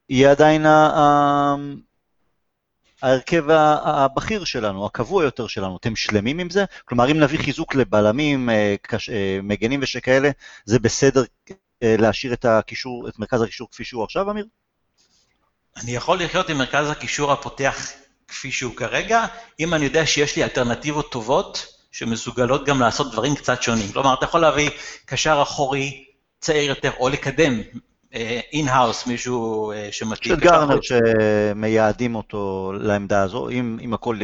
[0.09, 0.67] יהיה עדיין
[3.05, 3.45] ההרכב
[3.85, 5.77] הבכיר שלנו, הקבוע יותר שלנו.
[5.77, 6.65] אתם שלמים עם זה?
[6.85, 8.75] כלומר, אם נביא חיזוק לבלמים, אה,
[9.11, 10.31] אה, מגנים ושכאלה,
[10.65, 11.25] זה בסדר
[11.83, 14.47] אה, להשאיר את, הקישור, את מרכז הקישור כפי שהוא עכשיו, אמיר?
[15.77, 17.91] אני יכול לחיות עם מרכז הקישור הפותח
[18.29, 19.25] כפי שהוא כרגע,
[19.61, 23.93] אם אני יודע שיש לי אלטרנטיבות טובות שמסוגלות גם לעשות דברים קצת שונים.
[23.93, 24.71] כלומר, אתה יכול להביא
[25.05, 26.05] קשר אחורי
[26.41, 27.61] צעיר יותר, או לקדם
[28.53, 30.35] in-house, מישהו אה, שמתאים.
[30.35, 34.19] של גרנר שמייעדים אותו לעמדה הזו, אם, אם הכל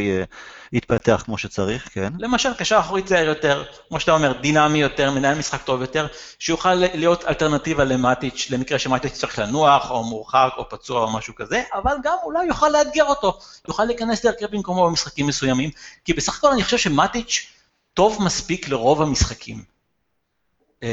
[0.72, 2.12] יתפתח כמו שצריך, כן.
[2.18, 6.07] למשל, קשר אחורי צעיר יותר, כמו שאתה אומר, דינמי יותר, מנהל משחק טוב יותר,
[6.38, 11.62] שיוכל להיות אלטרנטיבה למטיץ', למקרה שמטיץ' צריך לנוח, או מורחק, או פצוע, או משהו כזה,
[11.74, 15.70] אבל גם אולי יוכל לאתגר אותו, יוכל להיכנס להרכב במקומו במשחקים מסוימים,
[16.05, 17.46] כי בסך הכל אני חושב שמטיץ'
[17.94, 19.79] טוב מספיק לרוב המשחקים.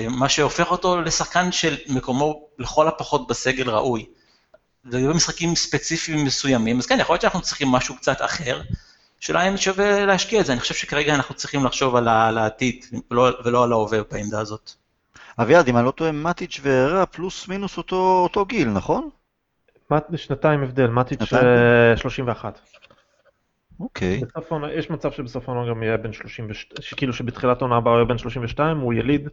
[0.09, 4.05] מה שהופך אותו לשחקן של מקומו לכל הפחות בסגל ראוי.
[4.85, 8.61] לגבי משחקים ספציפיים מסוימים, אז כן, יכול להיות שאנחנו צריכים משהו קצת אחר,
[9.21, 13.29] השאלה אם שווה להשקיע את זה, אני חושב שכרגע אנחנו צריכים לחשוב על העתיד ולא,
[13.45, 14.71] ולא על ההווה בעמדה הזאת.
[15.41, 19.09] אביעד, אם אני לא טועה, מטיץ' וררה פלוס מינוס אותו, אותו גיל, נכון?
[20.15, 21.19] שנתיים הבדל, מטיץ'
[21.95, 22.59] 31.
[23.79, 24.21] אוקיי.
[24.35, 26.49] העונה, יש מצב שבסוף העונה גם יהיה בן 32,
[26.97, 29.29] כאילו שבתחילת העונה הבאה הוא יהיה בן 32, הוא יליד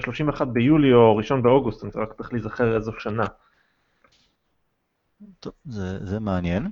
[0.00, 3.24] 31 ביולי או ראשון באוגוסט, אני רק צריך להיזכר איזו שנה.
[5.40, 6.68] טוב, זה, זה מעניין.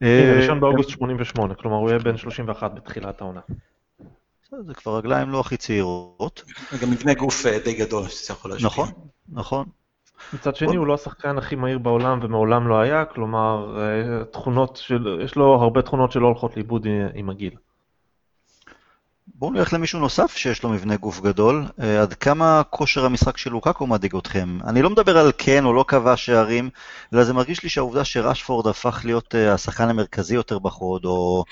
[0.00, 3.40] כן, ראשון באוגוסט 88, כלומר הוא יהיה בן 31 בתחילת העונה.
[4.66, 6.42] זה כבר רגליים לא הכי צעירות.
[6.82, 8.66] גם מבנה גוף די גדול שזה יכול להשפיע.
[8.66, 8.88] נכון,
[9.28, 9.66] נכון.
[10.32, 13.78] מצד שני הוא לא השחקן הכי מהיר בעולם ומעולם לא היה, כלומר
[14.30, 17.52] תכונות של, יש לו הרבה תכונות שלא הולכות לאיבוד עם הגיל.
[19.34, 21.64] בואו נלך למישהו נוסף שיש לו מבנה גוף גדול.
[22.02, 24.58] עד כמה כושר המשחק של לוקאקו מדאיג אתכם?
[24.64, 26.70] אני לא מדבר על כן או לא קבע שערים,
[27.14, 31.44] אלא זה מרגיש לי שהעובדה שרשפורד הפך להיות השחקן המרכזי יותר בחוד, או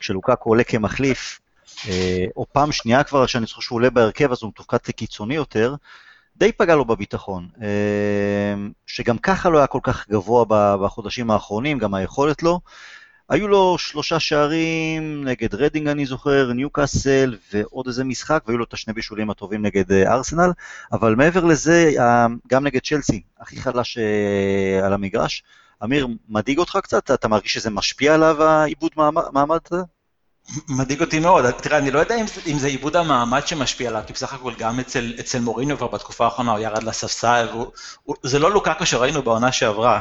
[0.00, 1.40] כשלוקאקו עולה כמחליף,
[2.36, 5.74] או פעם שנייה כבר שאני זוכר שהוא עולה בהרכב אז הוא מתופקד כקיצוני יותר,
[6.40, 7.48] די פגע לו בביטחון,
[8.86, 10.44] שגם ככה לא היה כל כך גבוה
[10.76, 12.58] בחודשים האחרונים, גם היכולת לא.
[13.28, 18.72] היו לו שלושה שערים נגד רדינג אני זוכר, ניוקאסל ועוד איזה משחק, והיו לו את
[18.72, 20.50] השני בישולים הטובים נגד ארסנל,
[20.92, 21.92] אבל מעבר לזה,
[22.48, 23.98] גם נגד צ'לסי, הכי חלש
[24.82, 25.42] על המגרש.
[25.84, 27.10] אמיר, מדאיג אותך קצת?
[27.10, 28.90] אתה מרגיש שזה משפיע עליו, האיבוד
[29.32, 29.82] מעמד הזה?
[30.68, 34.12] מדאיג אותי מאוד, תראה, אני לא יודע אם, אם זה איבוד המעמד שמשפיע עליו, כי
[34.12, 37.48] בסך הכל גם אצל, אצל מוריניו כבר בתקופה האחרונה הוא ירד לספסל,
[38.22, 40.00] זה לא לוקקו שראינו בעונה שעברה.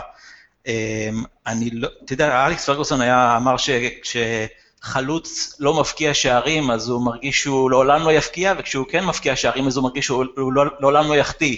[1.47, 7.41] אני לא, אתה יודע, אלכס פרגוסון היה, אמר שכשחלוץ לא מפקיע שערים, אז הוא מרגיש
[7.41, 11.15] שהוא לעולם לא יפקיע, וכשהוא כן מפקיע שערים, אז הוא מרגיש שהוא לא, לעולם לא
[11.15, 11.57] יחטיא.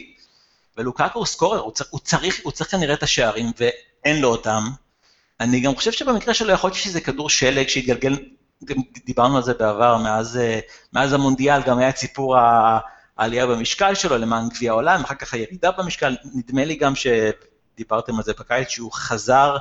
[0.78, 4.64] ולוקקו הוא סקורר, הוא הוא צריך, הוא צריך כנראה את השערים, ואין לו אותם.
[5.40, 8.18] אני גם חושב שבמקרה שלו יכול להיות שזה כדור שלג שהתגלגל
[9.06, 10.40] דיברנו על זה בעבר, מאז,
[10.94, 12.38] מאז המונדיאל גם היה את סיפור
[13.18, 18.24] העלייה במשקל שלו למען גביע העולם, אחר כך הירידה במשקל, נדמה לי גם שדיברתם על
[18.24, 19.58] זה בקיץ, שהוא חזר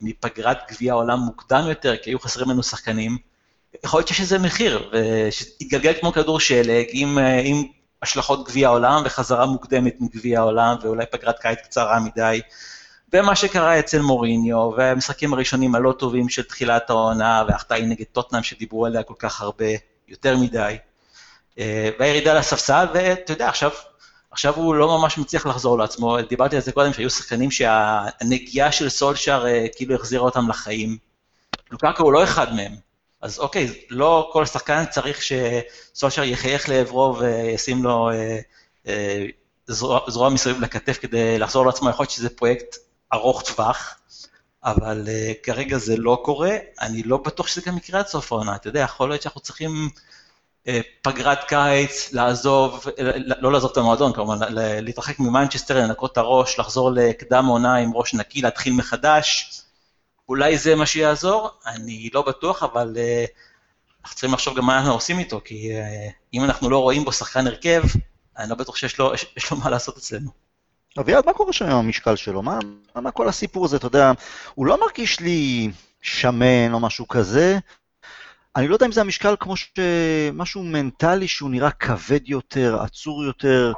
[0.00, 3.18] מפגרת גביע העולם מוקדם יותר, כי היו חסרים לנו שחקנים.
[3.84, 4.90] יכול להיות שיש איזה מחיר,
[5.30, 7.64] שהתגלגל כמו כדור שלג, עם, עם
[8.02, 12.40] השלכות גביע העולם וחזרה מוקדמת מגביע העולם, ואולי פגרת קיץ קצרה מדי.
[13.20, 18.42] ומה שקרה אצל מוריניו, והמשחקים הראשונים הלא טובים של תחילת העונה, וההחטאה היא נגד טוטנאם
[18.42, 19.64] שדיברו עליה כל כך הרבה,
[20.08, 20.76] יותר מדי,
[21.98, 23.70] והירידה לספסל, ואתה יודע, עכשיו,
[24.30, 28.88] עכשיו הוא לא ממש מצליח לחזור לעצמו, דיברתי על זה קודם, שהיו שחקנים שהנגיעה של
[28.88, 29.44] סולשאר
[29.76, 30.98] כאילו החזירה אותם לחיים.
[31.70, 32.72] לוקקו הוא לא אחד מהם,
[33.20, 38.38] אז אוקיי, לא כל שחקן צריך שסולשאר יחייך לעברו וישים לו אה,
[38.86, 39.26] אה,
[39.66, 42.76] זרוע, זרוע מסביב לכתף כדי לחזור לעצמו, יכול להיות שזה פרויקט
[43.12, 43.98] ארוך טווח,
[44.64, 48.56] אבל uh, כרגע זה לא קורה, אני לא בטוח שזה גם יקרה עד סוף העונה,
[48.56, 49.90] אתה יודע, יכול להיות שאנחנו צריכים
[50.64, 50.70] uh,
[51.02, 52.84] פגרת קיץ, לעזוב,
[53.40, 58.14] לא לעזוב את המועדון כמובן, להתרחק ממנצ'סטר, לנקות את הראש, לחזור לקדם עונה עם ראש
[58.14, 59.60] נקי, להתחיל מחדש,
[60.28, 63.30] אולי זה מה שיעזור, אני לא בטוח, אבל uh,
[64.02, 67.12] אנחנו צריכים לחשוב גם מה אנחנו עושים איתו, כי uh, אם אנחנו לא רואים בו
[67.12, 67.82] שחקן הרכב,
[68.38, 70.45] אני לא בטוח שיש לו, יש לו מה לעשות אצלנו.
[70.98, 72.42] אביעד, מה קורה שם עם המשקל שלו?
[72.42, 72.58] מה,
[72.94, 74.12] מה כל הסיפור הזה, אתה יודע,
[74.54, 75.70] הוא לא מרגיש לי
[76.02, 77.58] שמן או משהו כזה.
[78.56, 83.72] אני לא יודע אם זה המשקל כמו שמשהו מנטלי שהוא נראה כבד יותר, עצור יותר.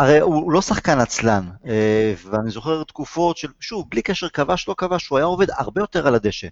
[0.00, 1.48] הרי הוא לא שחקן עצלן,
[2.30, 6.06] ואני זוכר תקופות של, שוב, בלי קשר כבש, לא כבש, הוא היה עובד הרבה יותר
[6.06, 6.48] על הדשא.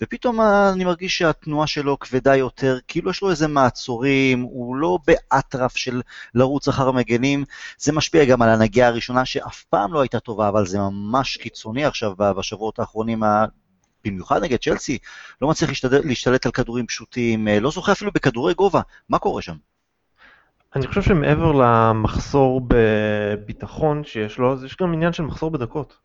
[0.00, 5.76] ופתאום אני מרגיש שהתנועה שלו כבדה יותר, כאילו יש לו איזה מעצורים, הוא לא באטרף
[5.76, 6.02] של
[6.34, 7.44] לרוץ אחר המגנים,
[7.78, 11.84] זה משפיע גם על הנגיעה הראשונה שאף פעם לא הייתה טובה, אבל זה ממש קיצוני
[11.84, 13.22] עכשיו בשבועות האחרונים,
[14.04, 14.98] במיוחד נגד צ'לסי,
[15.42, 15.70] לא מצליח
[16.04, 19.54] להשתלט, על כדורים פשוטים, לא זוכה אפילו בכדורי גובה, מה קורה שם?
[20.76, 25.98] אני חושב שמעבר למחסור בביטחון שיש לו, אז יש גם עניין של מחסור בדקות.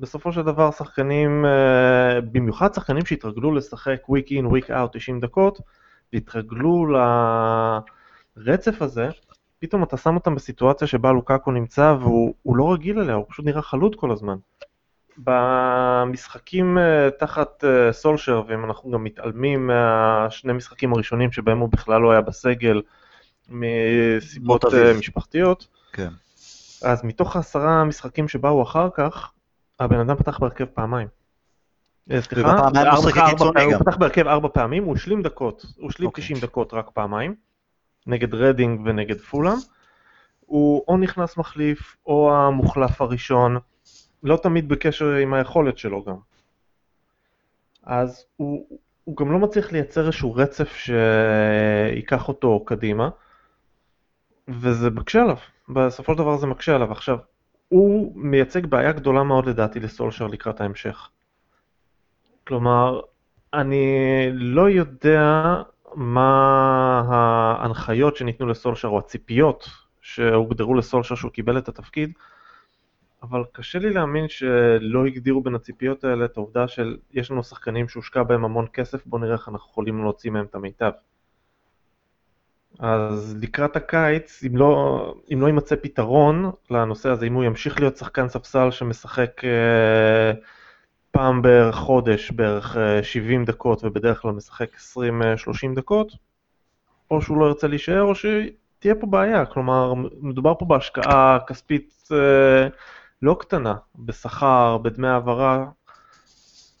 [0.00, 1.44] בסופו של דבר שחקנים,
[2.32, 5.58] במיוחד שחקנים שהתרגלו לשחק week in, week out 90 דקות,
[6.12, 6.86] והתרגלו
[8.36, 9.08] לרצף הזה,
[9.58, 13.62] פתאום אתה שם אותם בסיטואציה שבה לוקאקו נמצא והוא לא רגיל אליה, הוא פשוט נראה
[13.62, 14.36] חלוד כל הזמן.
[15.18, 16.78] במשחקים
[17.18, 22.82] תחת סולשר, ואם אנחנו גם מתעלמים מהשני משחקים הראשונים שבהם הוא בכלל לא היה בסגל,
[23.48, 24.64] מסיבות
[24.98, 26.08] משפחתיות, כן.
[26.82, 29.32] אז מתוך העשרה משחקים שבאו אחר כך,
[29.80, 31.08] הבן אדם פתח בהרכב פעמיים.
[32.20, 32.58] סליחה,
[33.64, 37.34] הוא פתח בהרכב ארבע פעמים, הוא השלים דקות, הוא השלים 90 דקות רק פעמיים,
[38.06, 39.56] נגד רדינג ונגד פולאם.
[40.48, 43.58] הוא או נכנס מחליף, או המוחלף הראשון,
[44.22, 46.16] לא תמיד בקשר עם היכולת שלו גם.
[47.82, 48.66] אז הוא,
[49.04, 53.08] הוא גם לא מצליח לייצר איזשהו רצף שייקח אותו קדימה,
[54.48, 55.36] וזה מקשה עליו,
[55.68, 56.92] בסופו של דבר זה מקשה עליו.
[56.92, 57.18] עכשיו,
[57.68, 61.08] הוא מייצג בעיה גדולה מאוד לדעתי לסולשר לקראת ההמשך.
[62.46, 63.00] כלומר,
[63.54, 63.86] אני
[64.32, 65.54] לא יודע
[65.94, 69.68] מה ההנחיות שניתנו לסולשר או הציפיות
[70.00, 72.12] שהוגדרו לסולשר שהוא קיבל את התפקיד,
[73.22, 77.88] אבל קשה לי להאמין שלא הגדירו בין הציפיות האלה את העובדה של יש לנו שחקנים
[77.88, 80.90] שהושקע בהם המון כסף, בואו נראה איך אנחנו יכולים להוציא מהם את המיטב.
[82.78, 87.96] אז לקראת הקיץ, אם לא, אם לא יימצא פתרון לנושא הזה, אם הוא ימשיך להיות
[87.96, 90.32] שחקן ספסל שמשחק אה,
[91.10, 96.12] פעם בערך חודש, בערך אה, 70 דקות, ובדרך כלל משחק 20-30 אה, דקות,
[97.10, 99.46] או שהוא לא ירצה להישאר, או שתהיה פה בעיה.
[99.46, 102.68] כלומר, מדובר פה בהשקעה כספית אה,
[103.22, 105.66] לא קטנה, בשכר, בדמי העברה,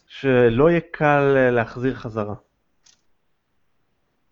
[0.06, 2.34] שלא יהיה קל אה, להחזיר חזרה.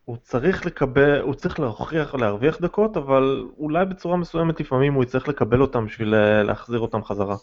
[0.06, 5.28] הוא צריך לקבל, הוא צריך להוכיח, להרוויח דקות, אבל אולי בצורה מסוימת לפעמים הוא יצטרך
[5.28, 7.36] לקבל אותם בשביל אה, להחזיר אותם חזרה.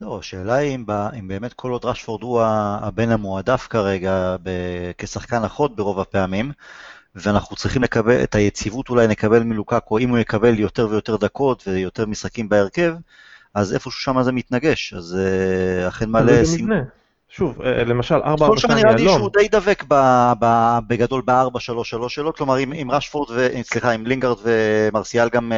[0.00, 0.84] לא, השאלה היא אם,
[1.18, 2.42] אם באמת כל עוד רשפורד הוא
[2.82, 6.52] הבן המועדף כרגע ב- כשחקן אחות ברוב הפעמים,
[7.14, 12.06] ואנחנו צריכים לקבל, את היציבות אולי נקבל מלוקקו, אם הוא יקבל יותר ויותר דקות ויותר
[12.06, 12.94] משחקים בהרכב,
[13.54, 16.44] אז איפשהו שם זה מתנגש, אז uh, אכן מעלה...
[16.44, 16.82] זה מבנה.
[17.30, 18.56] שוב, אה, למשל 4-4-2 יהלום.
[18.56, 19.94] כל נראה לי שהוא די דבק ב,
[20.40, 25.52] ב, בגדול ב-4-3-3 שלו, כלומר אם, אם רשפורד, ו, סליחה, אם לינגארד ומרסיאל גם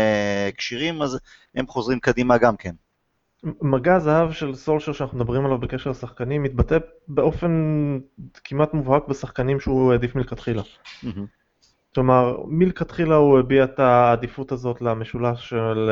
[0.57, 1.19] כשירים, אז
[1.55, 2.73] הם חוזרים קדימה גם כן.
[3.63, 7.51] מגע הזהב של סולשר שאנחנו מדברים עליו בקשר לשחקנים מתבטא באופן
[8.45, 10.63] כמעט מובהק בשחקנים שהוא העדיף מלכתחילה.
[10.63, 11.07] Mm-hmm.
[11.95, 15.91] כלומר, מלכתחילה הוא הביע את העדיפות הזאת למשולש של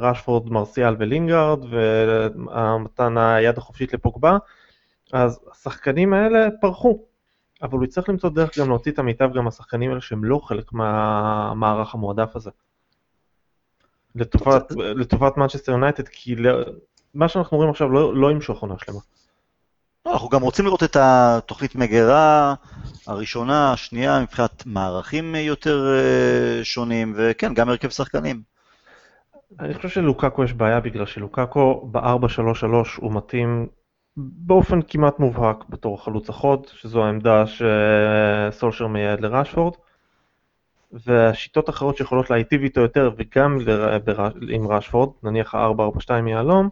[0.00, 4.36] רשפורד, מרסיאל ולינגארד, ומתן היד החופשית לפוגבה,
[5.12, 6.98] אז השחקנים האלה פרחו,
[7.62, 10.72] אבל הוא יצטרך למצוא דרך גם להוציא את המיטב גם מהשחקנים האלה שהם לא חלק
[10.72, 12.50] מהמערך המועדף הזה.
[14.14, 16.36] לטובת, לטובת מנצ'סטר יונייטד, כי
[17.14, 18.98] מה שאנחנו רואים עכשיו לא, לא ימשוך עונה שלמה.
[20.06, 22.54] לא, אנחנו גם רוצים לראות את התוכנית מגירה
[23.06, 28.42] הראשונה, השנייה, מבחינת מערכים יותר אה, שונים, וכן, גם הרכב שחקנים.
[29.60, 32.64] אני חושב שלוקאקו יש בעיה בגלל שלוקאקו ב-4-3-3
[32.96, 33.68] הוא מתאים
[34.20, 39.74] באופן כמעט מובהק בתור חלוץ החוד, שזו העמדה שסולשר מייעד לראשפורד,
[40.92, 43.58] והשיטות אחרות שיכולות להיטיב איתו יותר וגם
[44.48, 46.68] עם ראשפורד, נניח ה-442 יהלום,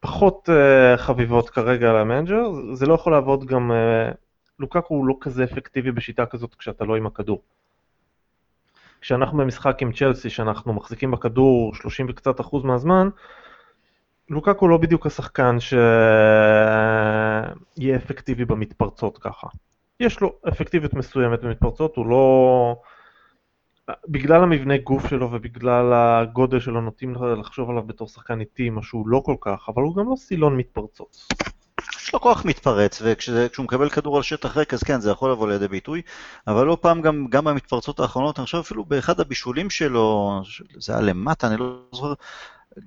[0.00, 4.14] פחות אה, חביבות כרגע למנג'ר, זה לא יכול לעבוד גם, אה,
[4.58, 7.42] לוקאקו הוא לא כזה אפקטיבי בשיטה כזאת כשאתה לא עם הכדור.
[9.00, 13.08] כשאנחנו במשחק עם צ'לסי, שאנחנו מחזיקים בכדור 30 וקצת אחוז מהזמן,
[14.30, 15.86] לוקאקו לא בדיוק השחקן שיהיה
[17.96, 19.46] אפקטיבי במתפרצות ככה.
[20.00, 22.76] יש לו אפקטיביות מסוימת במתפרצות, הוא לא...
[24.08, 29.08] בגלל המבנה גוף שלו ובגלל הגודל שלו נוטים לחשוב עליו בתור שחקן איטי, מה שהוא
[29.08, 31.16] לא כל כך, אבל הוא גם לא סילון מתפרצות.
[31.96, 35.48] יש לו כוח מתפרץ, וכשהוא מקבל כדור על שטח ריק, אז כן, זה יכול לבוא
[35.48, 36.02] לידי ביטוי,
[36.46, 40.40] אבל לא פעם גם, גם במתפרצות האחרונות, אני חושב אפילו באחד הבישולים שלו,
[40.78, 42.12] זה היה למטה, אני לא זוכר,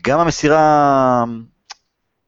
[0.04, 1.24] גם המסירה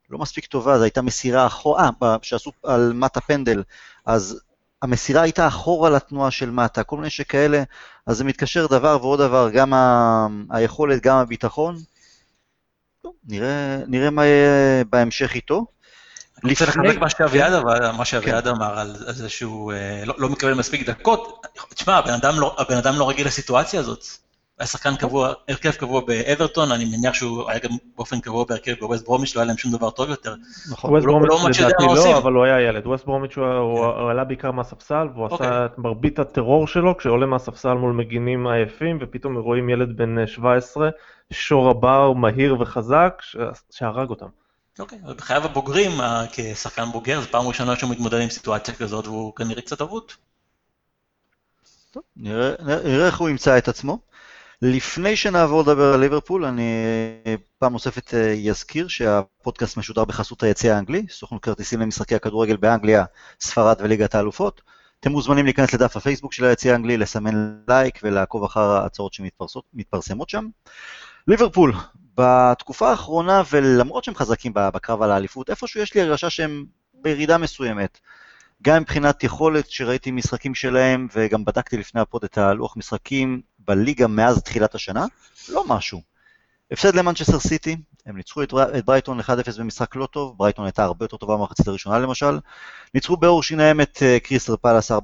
[0.10, 3.64] לא מספיק טובה, זו הייתה מסירה אחורה, אה, שעשו על מטה פנדל,
[4.06, 4.40] אז
[4.82, 7.64] המסירה הייתה אחורה לתנועה של מטה, כל מיני שכאלה,
[8.06, 10.28] אז זה מתקשר דבר ועוד דבר, גם ה...
[10.50, 11.76] היכולת, גם הביטחון.
[13.28, 15.66] נראה, נראה מה יהיה בהמשך איתו.
[16.44, 17.54] אני רוצה לחבק מה שאביעד
[17.98, 18.50] מה שאביעד כן.
[18.50, 21.46] אמר על זה שהוא אה, לא, לא מקבל מספיק דקות.
[21.70, 24.06] תשמע, הבן אדם לא, הבן אדם לא רגיל לסיטואציה הזאת.
[24.60, 29.06] היה שחקן קבוע, הרכב קבוע באברטון, אני מניח שהוא היה גם באופן קבוע בהרכב בווסט
[29.06, 30.36] ברומיץ', לא היה להם שום דבר טוב יותר.
[30.72, 32.88] נכון, ווסט ברומיץ' לא לדעתי לא, אבל הוא היה ילד.
[32.88, 35.66] ווסט ברומיץ' הוא עלה בעיקר מהספסל, והוא עשה אוקיי.
[35.66, 40.90] את מרבית הטרור שלו כשעולה מהספסל מול מגינים עייפים, ופתאום רואים ילד בן 17,
[41.32, 43.22] שור הבר, מהיר וחזק,
[43.72, 44.28] שהרג אותם.
[44.80, 45.92] אוקיי, בחייו הבוגרים,
[46.32, 50.04] כשחקן בוגר, זו פעם ראשונה שהוא מתמודד עם סיטואציה כזאת, והוא כנראה קצת אבוד.
[52.18, 52.54] נראה
[53.06, 54.13] איך הוא ימצא את עצמו.
[54.66, 56.64] לפני שנעבור לדבר על ליברפול, אני
[57.60, 58.14] פעם נוספת
[58.50, 63.06] אזכיר שהפודקאסט משודר בחסות היציא האנגלי, סוכנות כרטיסים למשחקי הכדורגל באנגליה,
[63.40, 64.62] ספרד וליגת האלופות.
[65.00, 70.48] אתם מוזמנים להיכנס לדף הפייסבוק של היציא האנגלי, לסמן לייק ולעקוב אחר ההצעות שמתפרסמות שם.
[71.28, 71.74] ליברפול,
[72.18, 78.00] בתקופה האחרונה, ולמרות שהם חזקים בקרב על האליפות, איפשהו יש לי הרגשה שהם בירידה מסוימת.
[78.62, 84.08] גם מבחינת יכולת שראיתי משחקים שלהם, וגם בדקתי לפני ה pod את הלוח משחקים בליגה
[84.08, 85.06] מאז תחילת השנה,
[85.50, 86.02] לא משהו.
[86.72, 89.24] הפסד למנצ'סטר סיטי, הם ניצחו את, את ברייטון 1-0
[89.60, 92.40] במשחק לא טוב, ברייטון הייתה הרבה יותר טובה במחצית הראשונה למשל.
[92.94, 94.96] ניצחו בעור שיניהם את קריסטל פאלאס 4-3,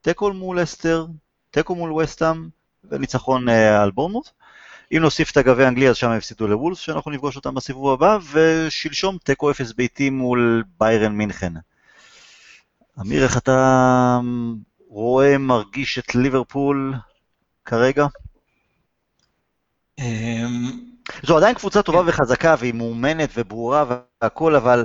[0.00, 1.06] תיקו מול לסטר,
[1.50, 2.48] תיקו מול וסטאם
[2.90, 4.30] וניצחון על בורנמוט.
[4.92, 9.18] אם נוסיף את הגביע האנגלי אז שם הפסידו לוולבס, שאנחנו נפגוש אותם בסיבוב הבא, ושלשום
[9.24, 11.52] תיקו 0 ביתי מול ביירן מינכן.
[13.00, 14.18] אמיר, איך אתה
[14.88, 16.94] רואה, מרגיש את ליברפול
[17.64, 18.06] כרגע?
[19.98, 20.70] אמ,
[21.22, 23.84] זו עדיין קבוצה טובה וחזקה והיא מאומנת וברורה
[24.22, 24.84] והכל, אבל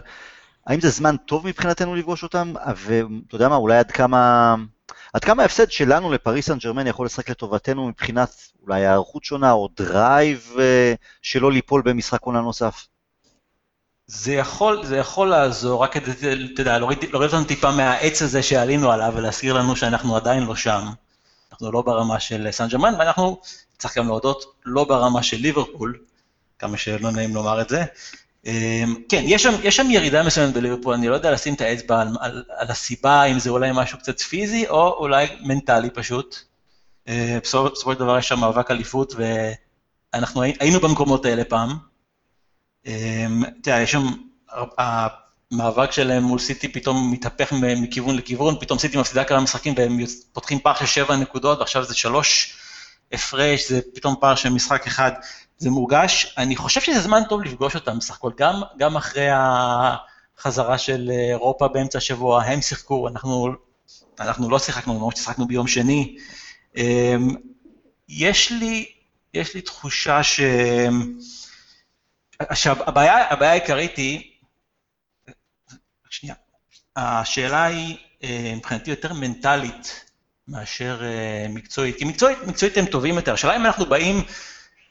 [0.68, 2.54] האם זה זמן טוב מבחינתנו לפגוש אותם?
[2.76, 4.56] ואתה יודע מה, אולי עד כמה...
[5.14, 8.30] עד כמה ההפסד שלנו לפריס סן ג'רמן יכול לשחק לטובתנו מבחינת
[8.64, 12.88] אולי היערכות שונה או drive אה, שלא ליפול במשחק עונה נוסף?
[14.08, 16.12] זה יכול, זה יכול לעזור, רק כדי,
[16.54, 20.88] אתה יודע, להוריד אותנו טיפה מהעץ הזה שעלינו עליו ולהזכיר לנו שאנחנו עדיין לא שם.
[21.58, 23.42] אנחנו לא ברמה של סן ג'רמן, ואנחנו,
[23.78, 26.00] צריך גם להודות, לא ברמה של ליברפול,
[26.60, 27.86] כמה שלא נעים לומר את זה.
[28.46, 32.02] אמ, כן, יש שם, יש שם ירידה מסוימת בליברפול, אני לא יודע לשים את האצבע
[32.02, 36.36] על, על, על הסיבה, אם זה אולי משהו קצת פיזי, או אולי מנטלי פשוט.
[37.08, 39.14] אה, בסופו של דבר יש שם מאבק אליפות,
[40.14, 41.78] ואנחנו היינו במקומות האלה פעם.
[42.86, 44.06] אמ, אתה יודע, יש שם,
[45.52, 50.00] המאבק שלהם מול סיטי פתאום מתהפך מכיוון לכיוון, פתאום סיטי מפסידה כמה משחקים והם
[50.34, 52.58] פותחים פער של שבע נקודות, ועכשיו זה שלוש
[53.12, 55.12] הפרש, זה פתאום פער של משחק אחד.
[55.58, 60.78] זה מורגש, אני חושב שזה זמן טוב לפגוש אותם בסך הכל, גם, גם אחרי החזרה
[60.78, 63.48] של אירופה באמצע השבוע, הם שיחקו, אנחנו,
[64.20, 66.18] אנחנו לא שיחקנו, למרות ששיחקנו ביום שני.
[66.78, 67.36] אמ,
[68.10, 68.86] יש לי,
[69.34, 70.40] יש לי תחושה ש...
[72.40, 74.37] עכשיו, הבעיה, הבעיה העיקרית היא,
[76.10, 76.36] שנייה,
[76.96, 80.06] השאלה היא אה, מבחינתי יותר מנטלית
[80.48, 84.24] מאשר אה, מקצועית, כי מקצועית, מקצועית הם טובים יותר, השאלה אם אנחנו באים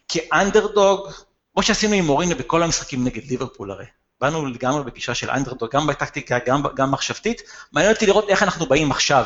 [0.09, 1.09] כאנדרדוג,
[1.52, 3.87] כמו שעשינו עם מורינה בכל המשחקים נגד ליברפול הרי.
[4.20, 7.42] באנו לגמרי בגישה של אנדרדוג, גם בטקטיקה, גם, גם מחשבתית.
[7.72, 9.24] מעניין אותי לראות איך אנחנו באים עכשיו.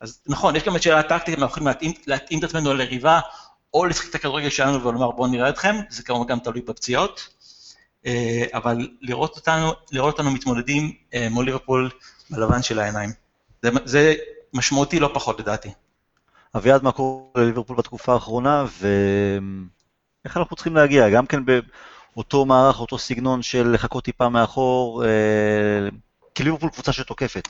[0.00, 3.20] אז נכון, יש גם את שאלה הטקטית, אנחנו יכולים להתאים, להתאים את עצמנו ליריבה,
[3.74, 7.28] או לשחק את הכדורגל שלנו ולומר בואו נראה אתכם, זה כמובן גם תלוי בפציעות.
[8.08, 11.90] אה, אבל לראות אותנו, לראות אותנו מתמודדים אה, מול ליברפול
[12.30, 13.10] בלבן של העיניים.
[13.62, 14.14] זה, זה
[14.54, 15.68] משמעותי לא פחות לדעתי.
[16.56, 18.88] אביעד, מה קורה לליברפול בתקופה האחרונה, ו...
[20.24, 25.08] איך אנחנו צריכים להגיע, גם כן באותו מערך, אותו סגנון של לחכות טיפה מאחור, אה,
[26.38, 27.48] כי ליברפול קבוצה שתוקפת,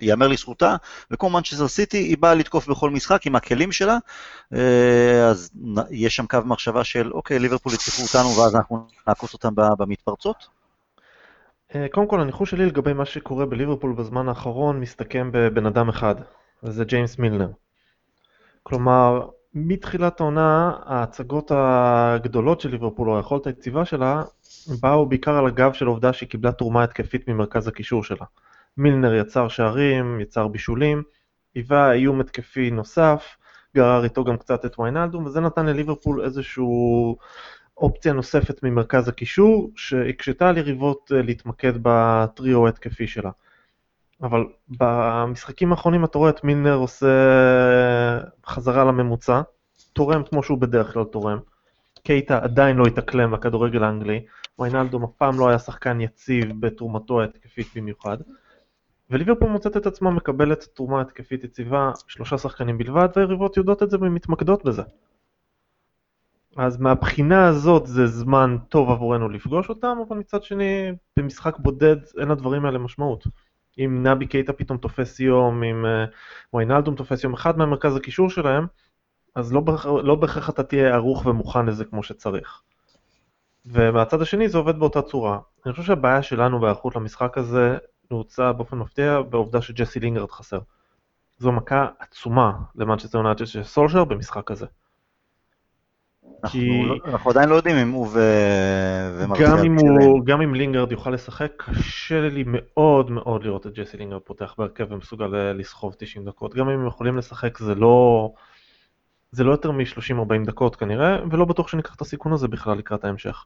[0.00, 0.76] ייאמר לזכותה,
[1.10, 3.98] וכמו מנצ'סטר סיטי, היא באה לתקוף בכל משחק עם הכלים שלה,
[4.54, 5.50] אה, אז
[5.90, 10.48] יש שם קו מחשבה של, אוקיי, ליברפול יתקפו אותנו ואז אנחנו נעקוץ אותם במתפרצות?
[11.74, 16.14] אה, קודם כל, הניחוש שלי לגבי מה שקורה בליברפול בזמן האחרון מסתכם בבן אדם אחד,
[16.62, 17.48] וזה ג'יימס מילנר.
[18.62, 19.20] כלומר,
[19.54, 24.22] מתחילת העונה, ההצגות הגדולות של ליברפול, או היכולת היציבה שלה,
[24.80, 28.26] באו בעיקר על הגב של העובדה שהיא קיבלה תרומה התקפית ממרכז הקישור שלה.
[28.76, 31.02] מילנר יצר שערים, יצר בישולים,
[31.54, 33.36] היווה איום התקפי נוסף,
[33.76, 36.64] גרר איתו גם קצת את ויינלדום, וזה נתן לליברפול איזושהי
[37.76, 43.30] אופציה נוספת ממרכז הקישור, שהקשתה על יריבות אה, להתמקד בטריו ההתקפי שלה.
[44.22, 47.06] אבל במשחקים האחרונים אתה רואה את מילנר עושה
[48.46, 49.40] חזרה לממוצע,
[49.92, 51.38] תורם כמו שהוא בדרך כלל תורם.
[52.02, 54.24] קייטה עדיין לא התאקלם לכדורגל האנגלי,
[54.58, 58.16] ויינלדום אף פעם לא היה שחקן יציב בתרומתו ההתקפית במיוחד.
[59.10, 63.96] וליברפול מוצאת את עצמה מקבלת תרומה התקפית יציבה, שלושה שחקנים בלבד, והיריבות יודעות את זה
[64.00, 64.82] ומתמקדות בזה.
[66.56, 72.28] אז מהבחינה הזאת זה זמן טוב עבורנו לפגוש אותם, אבל מצד שני, במשחק בודד אין
[72.28, 73.24] לדברים האלה משמעות.
[73.78, 76.04] אם נבי קייטה פתאום תופס יום, אם אה,
[76.54, 78.66] ויינלדום תופס יום אחד מהמרכז הקישור שלהם,
[79.34, 79.62] אז לא.
[80.04, 82.62] לא בהכרח אתה תהיה ערוך ומוכן לזה כמו שצריך.
[83.66, 85.38] ומהצד השני זה עובד באותה צורה.
[85.66, 87.78] אני חושב שהבעיה שלנו בהיערכות למשחק הזה
[88.10, 90.58] נעוצה באופן מפתיע בעובדה שג'סי לינגרד חסר.
[91.38, 94.66] זו מכה עצומה למנצ'סטר יונייטד של סולשר במשחק הזה.
[96.24, 96.82] אנחנו, כי...
[96.88, 98.20] לא, אנחנו עדיין לא יודעים אם הוא ו...
[99.40, 103.96] גם אם, הוא, גם אם לינגרד יוכל לשחק, קשה לי מאוד מאוד לראות את ג'סי
[103.96, 106.54] לינגרד פותח בהרכב ומסוגל אה, לסחוב 90 דקות.
[106.54, 108.28] גם אם הם יכולים לשחק זה לא,
[109.32, 113.44] זה לא יותר מ-30-40 דקות כנראה, ולא בטוח שניקח את הסיכון הזה בכלל לקראת ההמשך.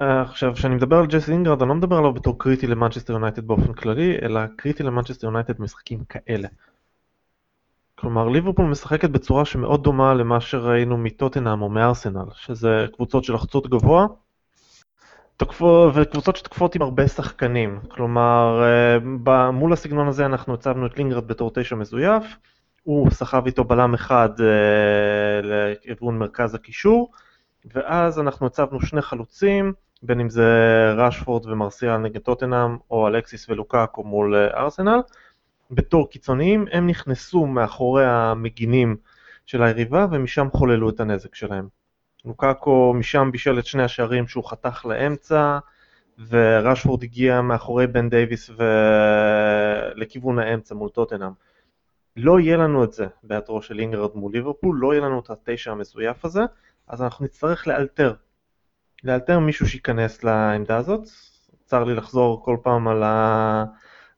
[0.00, 3.46] אה, עכשיו, כשאני מדבר על ג'סי לינגרד, אני לא מדבר עליו בתור קריטי למנצ'סטר יונייטד
[3.46, 6.48] באופן כללי, אלא קריטי למנצ'סטר יונייטד במשחקים כאלה.
[8.08, 14.06] כלומר, ליברפול משחקת בצורה שמאוד דומה למה שראינו מטוטנהאם או מארסנל, שזה קבוצות שלוחצות גבוה,
[15.36, 17.80] תוקפות, וקבוצות שתוקפות עם הרבה שחקנים.
[17.88, 18.62] כלומר,
[19.26, 22.24] אה, מול הסגנון הזה אנחנו הצבנו את לינגרד בתור תשע מזויף,
[22.82, 27.10] הוא סחב איתו בלם אחד אה, לכיוון מרכז הקישור,
[27.74, 30.48] ואז אנחנו הצבנו שני חלוצים, בין אם זה
[30.96, 35.00] ראשפורד ומרסיאל נגד טוטנאם, או אלקסיס ולוקאקו מול אה, ארסנל.
[35.70, 38.96] בתור קיצוניים, הם נכנסו מאחורי המגינים
[39.46, 41.68] של היריבה ומשם חוללו את הנזק שלהם.
[42.24, 45.58] לוקאקו משם בישל את שני השערים שהוא חתך לאמצע,
[46.28, 48.62] וראשפורד הגיע מאחורי בן דייוויס ו...
[49.94, 51.32] לכיוון האמצע מול טוטנאם.
[52.16, 55.70] לא יהיה לנו את זה בהיעדרו של אינגרד מול ליברפול, לא יהיה לנו את התשע
[55.70, 56.40] המזויף הזה,
[56.88, 58.14] אז אנחנו נצטרך לאלתר.
[59.04, 61.08] לאלתר מישהו שייכנס לעמדה הזאת.
[61.64, 63.02] צר לי לחזור כל פעם על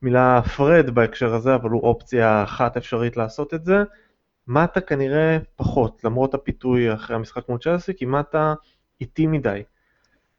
[0.02, 3.82] המילה פרד בהקשר הזה, אבל הוא אופציה אחת אפשרית לעשות את זה.
[4.46, 8.54] מטה כנראה פחות, למרות הפיתוי אחרי המשחק מול צ'לסי, כי מטה
[9.00, 9.62] איטי מדי.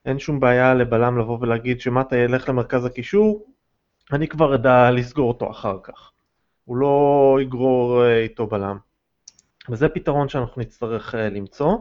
[0.05, 3.45] אין שום בעיה לבלם לבוא ולהגיד שמטה ילך למרכז הקישור,
[4.13, 6.11] אני כבר אדע לסגור אותו אחר כך.
[6.65, 8.77] הוא לא יגרור אה, איתו בלם.
[9.69, 11.77] וזה פתרון שאנחנו נצטרך אה, למצוא.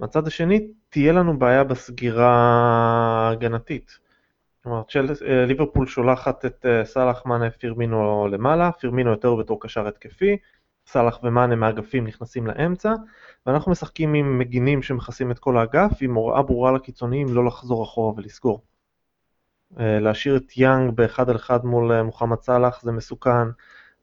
[0.00, 3.98] מהצד השני, תהיה לנו בעיה בסגירה הגנתית.
[4.62, 4.82] כלומר,
[5.28, 10.36] אה, ליברפול שולחת את סאלח מאנה פירמינו למעלה, פירמינו יותר בתור קשר התקפי,
[10.86, 12.94] סאלח ומאנה מאגפים נכנסים לאמצע,
[13.46, 18.14] ואנחנו משחקים עם מגינים שמכסים את כל האגף, עם הוראה ברורה לקיצוניים לא לחזור אחורה
[18.16, 18.62] ולסגור.
[19.76, 23.48] להשאיר את יאנג באחד על אחד מול מוחמד סאלח זה מסוכן,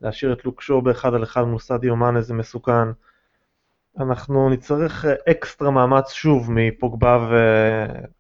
[0.02, 2.88] להשאיר את לוקשו באחד על אחד מול סדיו מאנה זה מסוכן.
[4.00, 7.30] אנחנו נצטרך אה, אקסטרה מאמץ שוב מפוגבה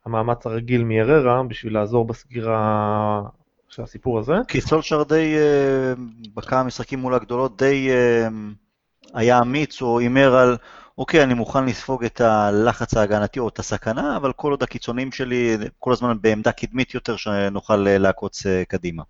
[0.05, 3.21] והמאמץ הרגיל מיררה בשביל לעזור בסגירה
[3.69, 4.33] של הסיפור הזה.
[4.47, 5.93] כי סולשר די, אה,
[6.35, 8.27] בכמה משחקים מול הגדולות, די אה,
[9.13, 10.57] היה אמיץ או הימר על,
[10.97, 15.57] אוקיי, אני מוכן לספוג את הלחץ ההגנתי או את הסכנה, אבל כל עוד הקיצונים שלי
[15.79, 19.03] כל הזמן בעמדה קדמית יותר, שנוכל לעקוץ קדימה.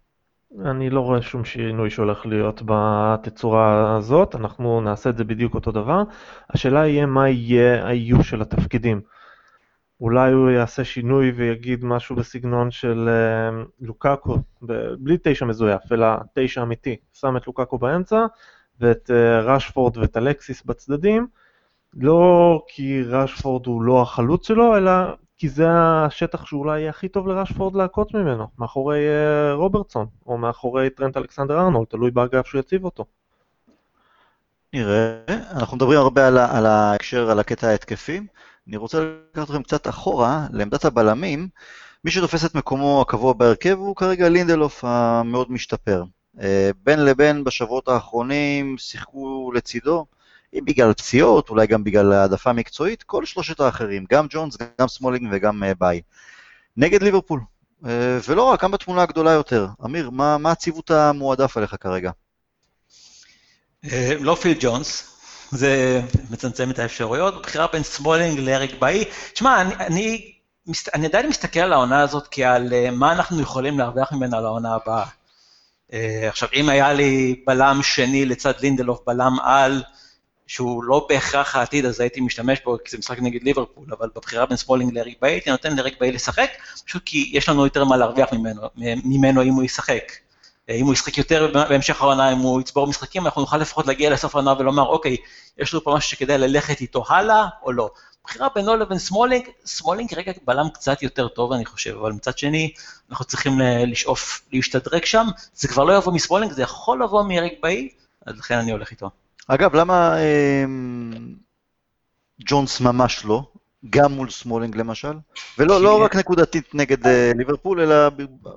[0.66, 5.72] אני לא רואה שום שינוי שהולך להיות בתצורה הזאת, אנחנו נעשה את זה בדיוק אותו
[5.72, 6.04] דבר.
[6.50, 9.02] השאלה יהיה מה יהיה האיוש של התפקידים.
[10.02, 14.38] אולי הוא יעשה שינוי ויגיד משהו בסגנון של uh, לוקאקו,
[15.00, 16.96] בלי תשע מזויף, אלא תשע אמיתי.
[17.14, 18.26] שם את לוקאקו באמצע
[18.80, 21.28] ואת uh, רשפורד ואת אלקסיס בצדדים,
[21.94, 24.92] לא כי רשפורד הוא לא החלוץ שלו, אלא
[25.38, 30.90] כי זה השטח שאולי יהיה הכי טוב לרשפורד לעקוץ ממנו, מאחורי uh, רוברטסון, או מאחורי
[30.90, 33.06] טרנט אלכסנדר ארנולד, תלוי באגף שהוא יציב אותו.
[34.74, 35.20] נראה,
[35.52, 38.22] אנחנו מדברים הרבה על, על ההקשר, על הקטע ההתקפי.
[38.68, 38.98] אני רוצה
[39.32, 41.48] לקחת אתכם קצת אחורה, לעמדת הבלמים.
[42.06, 46.04] מי שתופס את מקומו הקבוע בהרכב הוא כרגע לינדלוף המאוד משתפר.
[46.42, 50.06] אה, בין לבין בשבועות האחרונים שיחקו לצידו
[50.58, 55.30] אם בגלל פציעות, אולי גם בגלל העדפה מקצועית, כל שלושת האחרים, גם ג'ונס, גם סמולינג
[55.32, 56.02] וגם אה, באיי.
[56.78, 57.40] נגד ליברפול,
[57.84, 57.88] אה,
[58.28, 59.68] ולא רק, גם בתמונה הגדולה יותר.
[59.86, 62.12] אמיר, מה, מה הצוות המועדף עליך כרגע?
[63.86, 63.90] אה,
[64.20, 65.14] לא פיל ג'ונס,
[65.52, 69.06] זה מצמצם את האפשרויות, בחירה בין סמולינג לאריק באיי.
[69.34, 70.32] תשמע, אני, אני,
[70.94, 75.06] אני עדיין מסתכל על העונה הזאת כעל מה אנחנו יכולים להרוויח ממנה לעונה הבאה.
[76.30, 79.84] עכשיו, אם היה לי בלם שני לצד לינדלוף, בלם על,
[80.48, 84.46] שהוא לא בהכרח העתיד, אז הייתי משתמש בו, כי זה משחק נגד ליברפול, אבל בבחירה
[84.46, 86.50] בין סמולינג לאריק באיי, הייתי נותן לאריק באיי לשחק,
[86.86, 88.62] פשוט כי יש לנו יותר מה להרוויח ממנו,
[89.04, 90.12] ממנו אם הוא ישחק.
[90.70, 94.36] אם הוא ישחק יותר בהמשך העונה, אם הוא יצבור משחקים, אנחנו נוכל לפחות להגיע לסוף
[94.36, 95.18] העונה ולומר, אוקיי,
[95.58, 97.90] יש לנו פה משהו שכדאי ללכת איתו הלאה, או לא.
[98.26, 102.74] בחירה בינו לבין סמולינג, סמולינג כרגע בלם קצת יותר טוב, אני חושב, אבל מצד שני,
[103.10, 107.90] אנחנו צריכים לשאוף, להשתדרג שם, זה כבר לא יבוא מסמולינג, זה יכול לבוא מאריק באיי,
[108.26, 109.10] אז לכן אני הולך איתו.
[109.48, 110.66] אגב, למה אה,
[112.40, 113.44] ג'ונס ממש לא?
[113.90, 115.14] גם מול סמולינג למשל,
[115.58, 117.96] ולא לא רק נקודתית נגד אה, ליברפול, אלא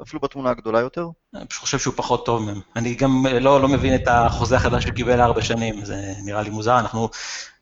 [0.03, 1.09] אפילו בתמונה הגדולה יותר.
[1.35, 2.61] אני פשוט חושב שהוא פחות טוב מהם.
[2.77, 6.43] אני גם אה, לא, לא מבין את החוזה החדש שהוא קיבל לארבע שנים, זה נראה
[6.43, 6.79] לי מוזר.
[6.79, 7.09] אנחנו,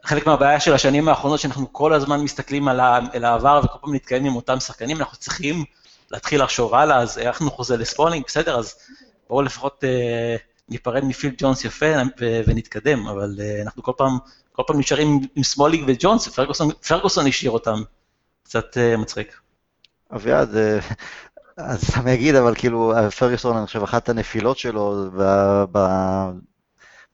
[0.05, 3.95] חלק מהבעיה של השנים האחרונות, שאנחנו כל הזמן מסתכלים על, ה, על העבר וכל פעם
[3.95, 5.65] נתקיים עם אותם שחקנים, אנחנו צריכים
[6.11, 8.75] להתחיל לחשוב הלאה, אז הארכנו חוזה לסמולינג, בסדר, אז
[9.29, 9.85] בואו לפחות...
[9.85, 10.37] אה,
[10.69, 11.87] ניפרד מפיל ג'ונס יפה
[12.47, 14.19] ונתקדם, אבל uh, אנחנו כל פעם,
[14.53, 17.83] כל פעם נשארים עם סמולינג וג'ונס, ופרגוסון השאיר אותם.
[18.43, 19.41] קצת אה, מצחיק.
[20.15, 20.95] אביעד, אה,
[21.57, 25.11] אז אני אגיד, אבל כאילו, פרגוסון, אני חושב, אחת הנפילות שלו,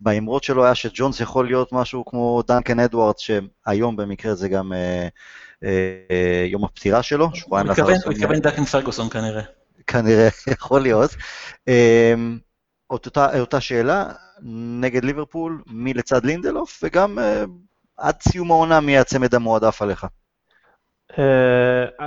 [0.01, 5.09] באמירות שלו היה שג'ונס יכול להיות משהו כמו דנקן אדוארדס, שהיום במקרה זה גם אה,
[5.65, 7.83] אה, יום הפטירה שלו, שבועיים לאחר...
[7.83, 9.43] הוא התכוון דנקן פרגוסון כנראה.
[9.87, 11.11] כנראה, יכול להיות.
[11.69, 12.15] אה,
[12.91, 14.13] אותה, אותה שאלה
[14.81, 17.23] נגד ליברפול, מי לצד לינדלוף, וגם uh,
[17.97, 20.07] עד סיום העונה מי הצמד המועדף עליך.
[21.13, 21.17] Uh,
[22.01, 22.05] uh,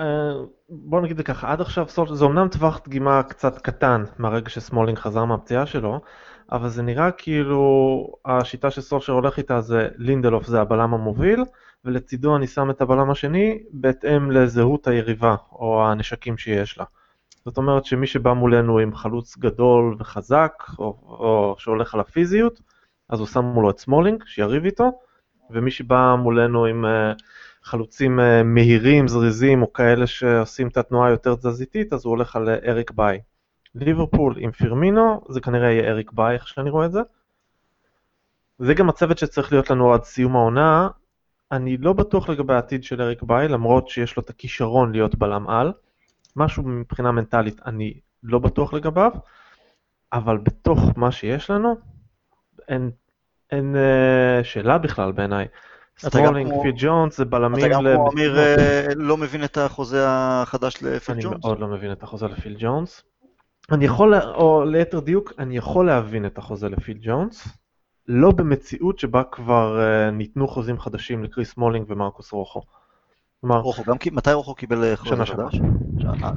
[0.69, 4.49] בוא נגיד את זה ככה, עד עכשיו סול, זה אמנם טווח דגימה קצת קטן מהרגע
[4.49, 6.01] שסמולינג חזר מהפציעה שלו,
[6.51, 11.43] אבל זה נראה כאילו השיטה שסושר הולך איתה זה לינדלוף זה הבלם המוביל,
[11.85, 16.85] ולצידו אני שם את הבלם השני בהתאם לזהות היריבה או הנשקים שיש לה.
[17.47, 22.61] זאת אומרת שמי שבא מולנו עם חלוץ גדול וחזק, או, או שהולך על הפיזיות,
[23.09, 24.91] אז הוא שם מולו את סמולינג, שיריב איתו,
[25.49, 27.21] ומי שבא מולנו עם אה,
[27.63, 32.49] חלוצים אה, מהירים, זריזים, או כאלה שעושים את התנועה יותר תזזיתית, אז הוא הולך על
[32.49, 33.19] אה, אריק באיי.
[33.75, 37.01] ליברפול עם פירמינו, זה כנראה יהיה אריק באיי, איך שאני רואה את זה.
[38.59, 40.87] זה גם הצוות שצריך להיות לנו עד סיום העונה.
[41.51, 45.49] אני לא בטוח לגבי העתיד של אריק באיי, למרות שיש לו את הכישרון להיות בלם
[45.49, 45.71] על.
[46.37, 49.11] משהו מבחינה מנטלית אני לא בטוח לגביו,
[50.13, 51.75] אבל בתוך מה שיש לנו,
[52.67, 52.91] אין,
[53.51, 55.47] אין אה, שאלה בכלל בעיניי.
[55.99, 57.65] סמולינג, פיל ג'ונס, זה בלמים...
[57.65, 61.33] אתה גם כמו אמיר אה, לא מבין את החוזה החדש לפיל ג'ונס?
[61.33, 63.03] אני מאוד לא מבין את החוזה לפיל ג'ונס.
[63.71, 67.47] אני יכול, או ליתר דיוק, אני יכול להבין את החוזה לפיל ג'ונס,
[68.07, 72.61] לא במציאות שבה כבר אה, ניתנו חוזים חדשים לקריס סמולינג ומרקוס רוחו.
[73.41, 75.59] כלומר, רוחו, גם, מתי רוחו קיבל חוזה חדש?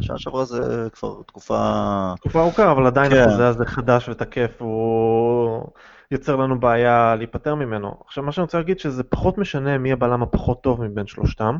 [0.00, 2.12] שנה שעברה זה כבר תקופה...
[2.16, 3.20] תקופה ארוכה, אבל עדיין כן.
[3.20, 5.66] החוזה הזה חדש ותקף, הוא
[6.10, 7.94] יוצר לנו בעיה להיפטר ממנו.
[8.06, 11.56] עכשיו, מה שאני רוצה להגיד שזה פחות משנה מי הבלם הפחות טוב מבין שלושתם.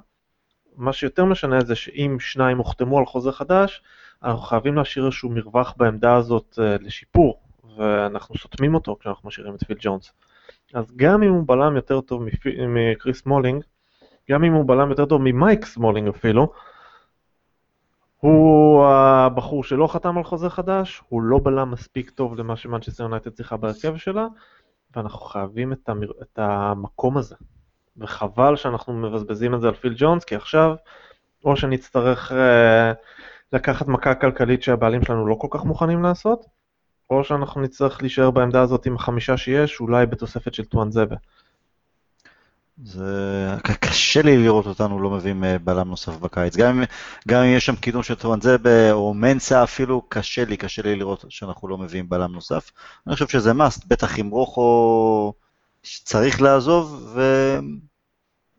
[0.76, 3.82] מה שיותר משנה זה שאם שניים הוחתמו על חוזה חדש,
[4.22, 7.41] אנחנו חייבים להשאיר איזשהו מרווח בעמדה הזאת לשיפור,
[7.76, 10.12] ואנחנו סותמים אותו כשאנחנו משאירים את פיל ג'ונס.
[10.74, 12.22] אז גם אם הוא בלם יותר טוב
[12.68, 13.64] מקריס סמולינג,
[14.31, 16.53] גם אם הוא בלם יותר טוב ממייק סמולינג אפילו,
[18.18, 23.31] הוא הבחור שלא חתם על חוזה חדש, הוא לא בלם מספיק טוב למה שמנצ'סטר יונייטד
[23.31, 24.26] צריכה בהרכב שלה,
[24.97, 26.11] ואנחנו חייבים את, המר...
[26.22, 27.35] את המקום הזה.
[27.97, 30.74] וחבל שאנחנו מבזבזים את זה על פיל ג'ונס, כי עכשיו,
[31.45, 32.93] או שנצטרך אה,
[33.53, 36.47] לקחת מכה כלכלית שהבעלים שלנו לא כל כך מוכנים לעשות,
[37.11, 41.16] או שאנחנו נצטרך להישאר בעמדה הזאת עם החמישה שיש, אולי בתוספת של טואנזבה.
[42.85, 46.57] זה קשה לי לראות אותנו לא מביאים אה, בלם נוסף בקיץ.
[46.57, 46.85] גם אם,
[47.28, 51.24] גם אם יש שם קידום של טרואנזבה או מנסה אפילו, קשה לי, קשה לי לראות
[51.28, 52.70] שאנחנו לא מביאים בלם נוסף.
[53.07, 55.33] אני חושב שזה must, בטח עם רוחו
[56.05, 57.16] צריך לעזוב,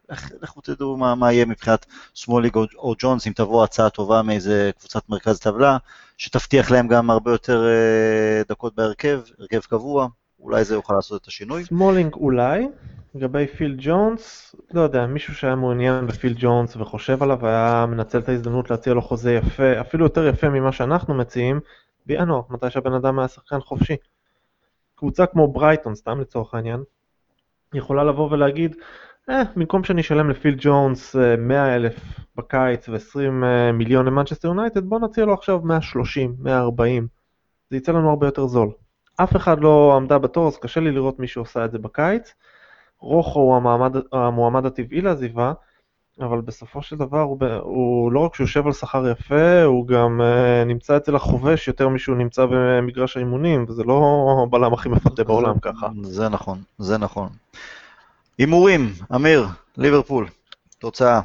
[0.10, 4.72] ולכו תדעו מה, מה יהיה מבחינת סמוליג או, או ג'ונס, אם תבוא הצעה טובה מאיזה
[4.80, 5.78] קבוצת מרכז טבלה,
[6.18, 10.08] שתבטיח להם גם הרבה יותר אה, דקות בהרכב, הרכב קבוע,
[10.42, 11.64] אולי זה יוכל לעשות את השינוי.
[11.64, 12.68] סמולינג אולי.
[13.16, 18.30] לגבי פיל ג'ונס, לא יודע, מישהו שהיה מעוניין בפיל ג'ונס וחושב עליו היה מנצל את
[18.30, 21.60] ההזדמנות להציע לו חוזה יפה, אפילו יותר יפה ממה שאנחנו מציעים,
[22.06, 23.96] בינואר, מתי שהבן אדם היה שחקן חופשי.
[24.96, 26.84] קבוצה כמו ברייטון, סתם לצורך העניין,
[27.74, 28.76] יכולה לבוא ולהגיד,
[29.30, 31.96] אה, במקום שאני אשלם לפיל ג'ונס 100 אה, אלף
[32.36, 37.08] בקיץ ו-20 אה, מיליון למנצ'סטר יונייטד, בוא נציע לו עכשיו 130, 140,
[37.70, 38.72] זה יצא לנו הרבה יותר זול.
[39.18, 42.34] אף אחד לא עמדה בתור, אז קשה לי לראות מישהו עושה את זה בקיץ.
[43.00, 45.54] רוחו הוא המעמד, המועמד הטבעי לעזיבה,
[46.20, 50.22] אבל בסופו של דבר הוא, הוא לא רק שהוא יושב על שכר יפה, הוא גם
[50.22, 55.60] uh, נמצא אצל החובש יותר משהוא נמצא במגרש האימונים, וזה לא הבלם הכי מפתה בעולם
[55.60, 55.88] ככה.
[56.04, 57.30] זה נכון, זה נכון.
[58.38, 59.48] הימורים, אמיר,
[59.78, 60.28] ליברפול,
[60.80, 61.22] תוצאה.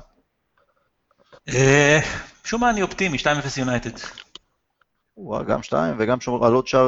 [1.48, 1.98] אה,
[2.44, 3.26] משום מה אני אופטימי, 2-0
[3.56, 3.90] יונייטד.
[5.46, 6.18] גם 2 וגם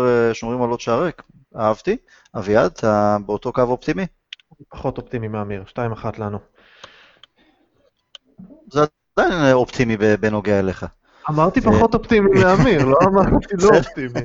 [0.06, 1.22] אה, שומרים על עוד שער ריק,
[1.56, 1.96] אהבתי.
[2.36, 4.06] אביעד, אתה באותו קו אופטימי?
[4.68, 5.74] פחות אופטימי מאמיר, 2-1
[6.18, 6.38] לנו.
[8.70, 8.80] זה
[9.16, 10.86] עדיין אופטימי בנוגע אליך.
[11.30, 14.20] אמרתי פחות אופטימי מאמיר, לא אמרתי לא אופטימי.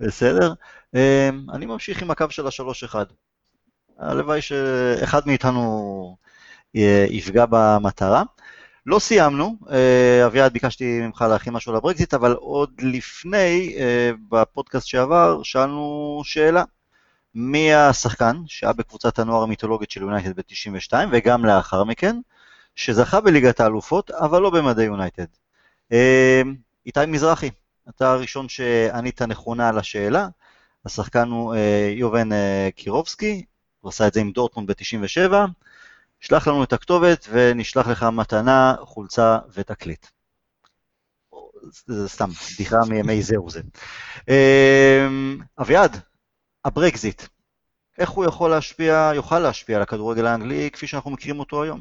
[0.00, 0.52] בסדר.
[0.94, 2.94] אמ, אני ממשיך עם הקו של ה-3-1.
[3.98, 6.16] הלוואי שאחד מאיתנו
[7.10, 8.22] יפגע במטרה.
[8.86, 15.42] לא סיימנו, אה, אביעד ביקשתי ממך להכין משהו לברקזיט, אבל עוד לפני, אה, בפודקאסט שעבר,
[15.42, 16.64] שאלנו שאלה.
[17.34, 22.16] מי השחקן שהיה בקבוצת הנוער המיתולוגית של יונייטד ב-92 וגם לאחר מכן,
[22.76, 25.26] שזכה בליגת האלופות, אבל לא במדי יונייטד.
[25.92, 26.42] אה,
[26.86, 27.50] איתי מזרחי,
[27.88, 30.28] אתה הראשון שענית נכונה על השאלה,
[30.86, 31.54] השחקן הוא
[31.94, 32.28] יובן
[32.76, 33.44] קירובסקי,
[33.80, 35.32] הוא עשה את זה עם דורטמונד ב-97,
[36.22, 40.06] שלח לנו את הכתובת ונשלח לך מתנה, חולצה ותקליט.
[41.86, 43.60] זה סתם, בדיחה מימי זהו זה.
[45.60, 45.96] אביעד,
[46.64, 47.22] הברקזיט,
[47.98, 51.80] איך הוא יכול להשפיע, יוכל להשפיע על הכדורגל האנגלי כפי שאנחנו מכירים אותו היום?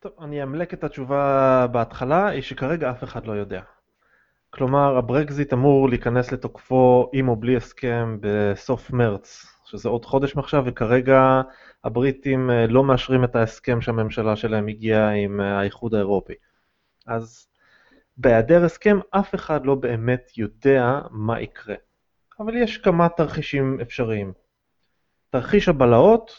[0.00, 3.60] טוב, אני אמלק את התשובה בהתחלה, היא שכרגע אף אחד לא יודע.
[4.50, 10.62] כלומר, הברקזיט אמור להיכנס לתוקפו עם או בלי הסכם בסוף מרץ, שזה עוד חודש מעכשיו,
[10.66, 11.42] וכרגע
[11.84, 16.34] הבריטים אה, לא מאשרים את ההסכם שהממשלה שלהם הגיעה עם אה, האיחוד האירופי.
[17.06, 17.48] אז
[18.16, 21.74] בהיעדר הסכם, אף אחד לא באמת יודע מה יקרה.
[22.40, 24.32] אבל יש כמה תרחישים אפשריים.
[25.30, 26.30] תרחיש הבלהות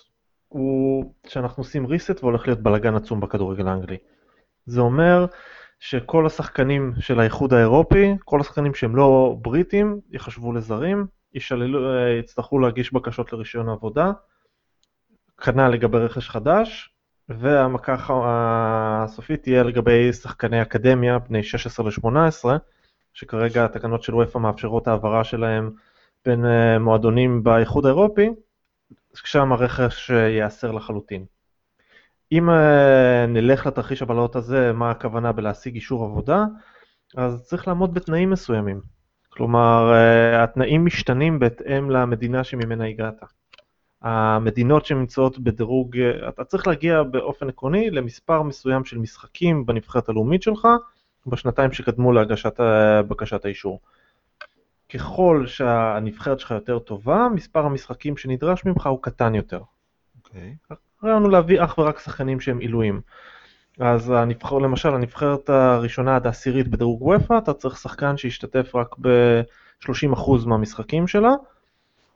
[0.48, 3.98] הוא שאנחנו עושים reset והולך להיות בלאגן עצום בכדורגל האנגלי.
[4.66, 5.26] זה אומר
[5.80, 12.60] שכל השחקנים של האיחוד האירופי, כל השחקנים שהם לא בריטים, יחשבו לזרים, ישללו, אה, יצטרכו
[12.60, 14.12] להגיש בקשות לרישיון עבודה,
[15.38, 16.94] כנ"ל לגבי רכש חדש,
[17.30, 17.96] והמכה
[19.04, 22.46] הסופית תהיה לגבי שחקני אקדמיה בני 16 ל-18,
[23.14, 25.72] שכרגע התקנות של וופא מאפשרות העברה שלהם
[26.26, 28.30] בין אה, מועדונים באיחוד האירופי,
[29.14, 31.26] שם הרכש אה, ייאסר לחלוטין.
[32.32, 36.46] אם אה, נלך לתרחיש הבלהות הזה, מה הכוונה בלהשיג אישור עבודה,
[37.18, 38.82] אז צריך לעמוד בתנאים מסוימים.
[39.40, 39.94] כלומר,
[40.44, 43.24] התנאים משתנים בהתאם למדינה שממנה הגעת.
[44.02, 45.98] המדינות שנמצאות בדירוג,
[46.30, 50.68] אתה צריך להגיע באופן עקרוני למספר מסוים של משחקים בנבחרת הלאומית שלך
[51.28, 52.60] בשנתיים שקדמו להגשת
[53.08, 53.80] בקשת האישור.
[54.94, 59.62] ככל שהנבחרת שלך יותר טובה, מספר המשחקים שנדרש ממך הוא קטן יותר.
[60.18, 60.56] אוקיי.
[60.72, 60.76] Okay.
[61.02, 63.02] הרעיון הוא להביא אך ורק שחקנים שהם עילויים.
[63.80, 70.46] אז הנבחר, למשל, הנבחרת הראשונה עד העשירית בדירוג וופא, אתה צריך שחקן שישתתף רק ב-30%
[70.46, 71.32] מהמשחקים שלה.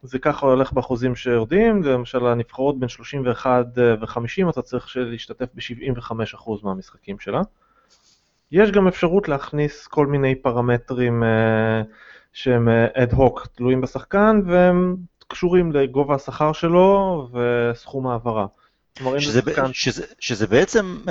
[0.03, 7.19] זה ככה הולך באחוזים שיורדים, למשל הנבחרות בין 31 ו-50 אתה צריך להשתתף ב-75% מהמשחקים
[7.19, 7.41] שלה.
[8.51, 11.85] יש גם אפשרות להכניס כל מיני פרמטרים uh,
[12.33, 14.95] שהם אד uh, הוק, תלויים בשחקן, והם
[15.27, 18.45] קשורים לגובה השכר שלו וסכום העברה.
[19.19, 19.41] שזה.
[19.73, 21.09] שזה, שזה בעצם uh,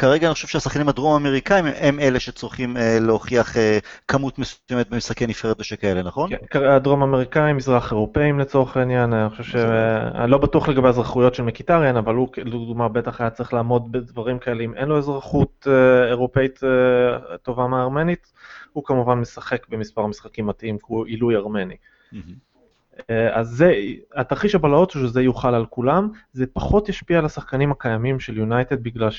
[0.00, 3.78] כרגע אני חושב שהשחקנים הדרום אמריקאים הם אלה שצריכים אה, להוכיח אה,
[4.08, 6.30] כמות מסוימת במשחקי נבחרת ושכאלה, נכון?
[6.50, 9.54] כן, הדרום אמריקאים, מזרח אירופאים לצורך העניין, אני חושב ש...
[10.14, 14.38] אני לא בטוח לגבי האזרחויות של מקיטריאן, אבל הוא לדוגמה בטח היה צריך לעמוד בדברים
[14.38, 16.60] כאלה אם אין לו אזרחות אה, אירופאית
[17.42, 18.32] טובה מהארמנית,
[18.72, 21.76] הוא כמובן משחק במספר משחקים מתאים, כי הוא עילוי ארמני.
[23.32, 23.74] אז זה,
[24.14, 28.82] התרחיש הבלהות הוא שזה יוכל על כולם, זה פחות ישפיע על השחקנים הקיימים של יונייטד
[28.82, 29.10] בגלל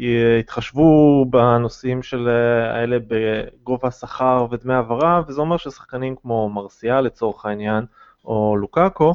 [0.00, 7.46] יתחשבו בנושאים של אה, האלה בגובה השכר ודמי העברה, וזה אומר ששחקנים כמו מרסיאל לצורך
[7.46, 7.84] העניין,
[8.24, 9.14] או לוקאקו,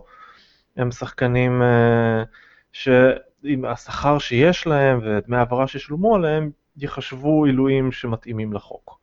[0.78, 2.24] הם שחקנים אה,
[2.72, 9.00] שעם השכר שיש להם ודמי העברה ששולמו עליהם, יחשבו עילויים שמתאימים לחוק.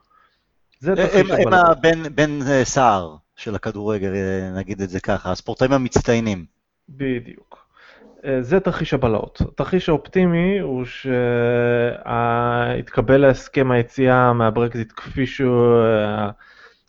[0.78, 4.12] זה הם, הם הבן סער של הכדורגל,
[4.56, 6.44] נגיד את זה ככה, הספורטאים המצטיינים.
[6.88, 7.66] בדיוק.
[8.24, 9.40] אה, זה תרחיש הבלהות.
[9.40, 10.84] התרחיש האופטימי הוא
[12.04, 16.30] שהתקבל ההסכם היציאה מהברקזיט כפי שהוא, אה,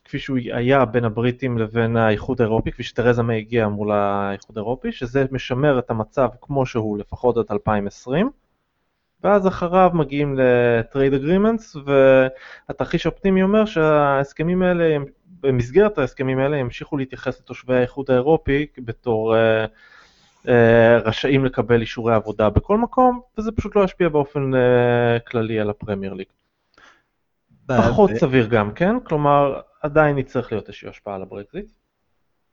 [0.06, 4.91] כפי שהוא היה בין הבריטים לבין האיחוד האירופי, כפי שתרזה מיי הגיעה מול האיחוד האירופי,
[4.91, 8.30] שזה משמר את המצב כמו שהוא לפחות עד 2020.
[9.24, 14.97] ואז אחריו מגיעים ל-trade agreements, והתרחיש האופטימי אומר שההסכמים האלה,
[15.44, 19.38] במסגרת ההסכמים האלה ימשיכו להתייחס לתושבי האיחוד האירופי בתור uh,
[20.48, 25.70] אה, רשאים לקבל אישורי עבודה בכל מקום, וזה פשוט לא ישפיע באופן uh, כללי על
[25.70, 26.28] הפרמייר ליג.
[27.68, 31.66] פחות סביר גם כן, כלומר עדיין יצטרך להיות איזושהי השפעה על הברקזיט.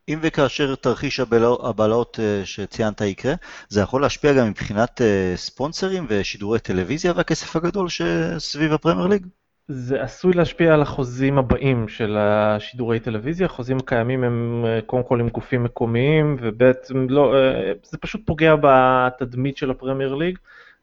[0.09, 3.34] אם וכאשר תרחיש הבלהות אה, שציינת יקרה,
[3.68, 5.01] זה יכול להשפיע גם מבחינת
[5.36, 9.26] ספונסרים ושידורי טלוויזיה והכסף הגדול שסביב הפרמייר ליג?
[9.73, 15.21] זה עשוי להשפיע על החוזים הבאים של השידורי טלוויזיה, החוזים הקיימים הם אה, קודם כל
[15.21, 20.39] עם גופים מקומיים, ובעצם לא, אה, זה פשוט פוגע בתדמית של הפרמייר ליג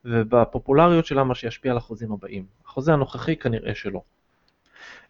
[0.06, 2.46] ובפופולריות שלה, מה שישפיע על החוזים הבאים.
[2.66, 4.02] החוזה הנוכחי כנראה שלא.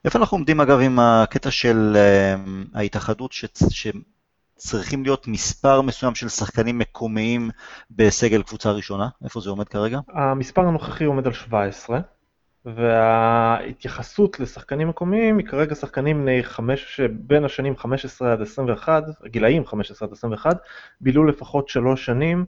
[0.06, 2.36] איפה אנחנו עומדים אגב עם הקטע של אה,
[2.74, 7.50] ההתאחדות שצריכים להיות מספר מסוים של שחקנים מקומיים
[7.92, 9.08] בסגל קבוצה ראשונה?
[9.24, 10.00] איפה זה עומד כרגע?
[10.14, 12.00] המספר הנוכחי עומד על 17.
[12.76, 20.08] וההתייחסות לשחקנים מקומיים היא כרגע שחקנים בני חמש, שבין השנים 15 עד 21, הגילאים 15
[20.08, 20.58] עד 21,
[21.02, 22.46] בילו לפחות שלוש שנים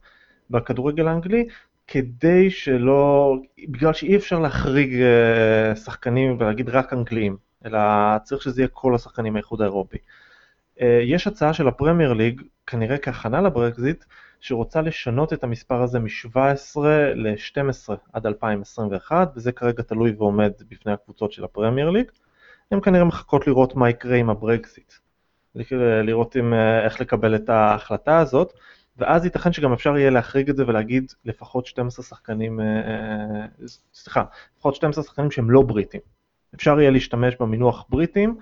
[0.49, 1.47] בכדורגל האנגלי,
[1.87, 3.35] כדי שלא,
[3.69, 7.79] בגלל שאי אפשר להחריג אה, שחקנים ולהגיד רק אנגליים, אלא
[8.23, 9.97] צריך שזה יהיה כל השחקנים מהאיחוד האירופי.
[10.81, 14.03] אה, יש הצעה של הפרמייר ליג, כנראה כהכנה לברקזיט,
[14.39, 16.79] שרוצה לשנות את המספר הזה מ-17
[17.15, 22.11] ל-12 עד 2021, וזה כרגע תלוי ועומד בפני הקבוצות של הפרמייר ליג.
[22.71, 24.93] הן כנראה מחכות לראות מה יקרה עם הברקזיט,
[26.03, 28.53] לראות עם, אה, איך לקבל את ההחלטה הזאת,
[28.97, 33.45] ואז ייתכן שגם אפשר יהיה להחריג את זה ולהגיד לפחות 12 שחקנים, אה, אה,
[33.93, 34.23] סליחה,
[34.57, 36.01] לפחות 12 שחקנים שהם לא בריטים.
[36.55, 38.37] אפשר יהיה להשתמש במינוח בריטים,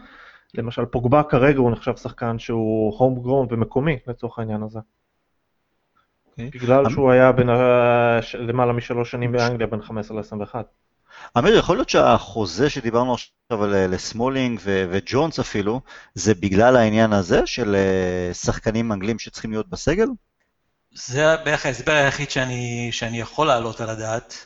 [0.54, 4.80] למשל פוגבה כרגע הוא נחשב שחקן שהוא הום גרון ומקומי לצורך העניין הזה.
[6.38, 6.50] אוקיי.
[6.50, 7.48] בגלל שהוא היה בין
[8.34, 10.56] למעלה משלוש שנים באנגליה, בין 15 ל-21.
[11.38, 15.82] אמיר, יכול להיות שהחוזה שדיברנו עכשיו על אה, לסמולינג ו- וג'ונס אפילו,
[16.14, 20.08] זה בגלל העניין הזה של אה, שחקנים אנגלים שצריכים להיות בסגל?
[20.94, 24.46] זה בערך ההסבר היחיד שאני, שאני יכול להעלות על הדעת.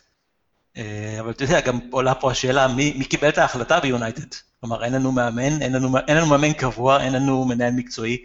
[0.77, 4.35] אה, אבל אתה יודע, גם עולה פה השאלה, מי, מי קיבל את ההחלטה ביונייטד?
[4.59, 8.17] כלומר, אין לנו מאמן, אין לנו, אין לנו מאמן קבוע, אין לנו מנהל מקצועי.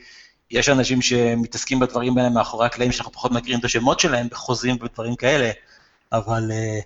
[0.50, 5.16] יש אנשים שמתעסקים בדברים האלה מאחורי הקלעים, שאנחנו פחות מכירים את השמות שלהם, בחוזים ודברים
[5.16, 5.50] כאלה,
[6.12, 6.84] אבל uh,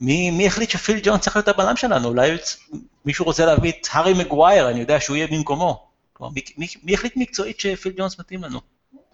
[0.00, 2.08] מי, מי החליט שפיל ג'ון צריך להיות הבלם שלנו?
[2.08, 2.36] אולי
[3.04, 5.88] מישהו רוצה להביא את הארי מגווייר, אני יודע שהוא יהיה במקומו.
[6.12, 8.60] כלומר, מי, מי החליט מקצועית שפיל ג'ונס מתאים לנו?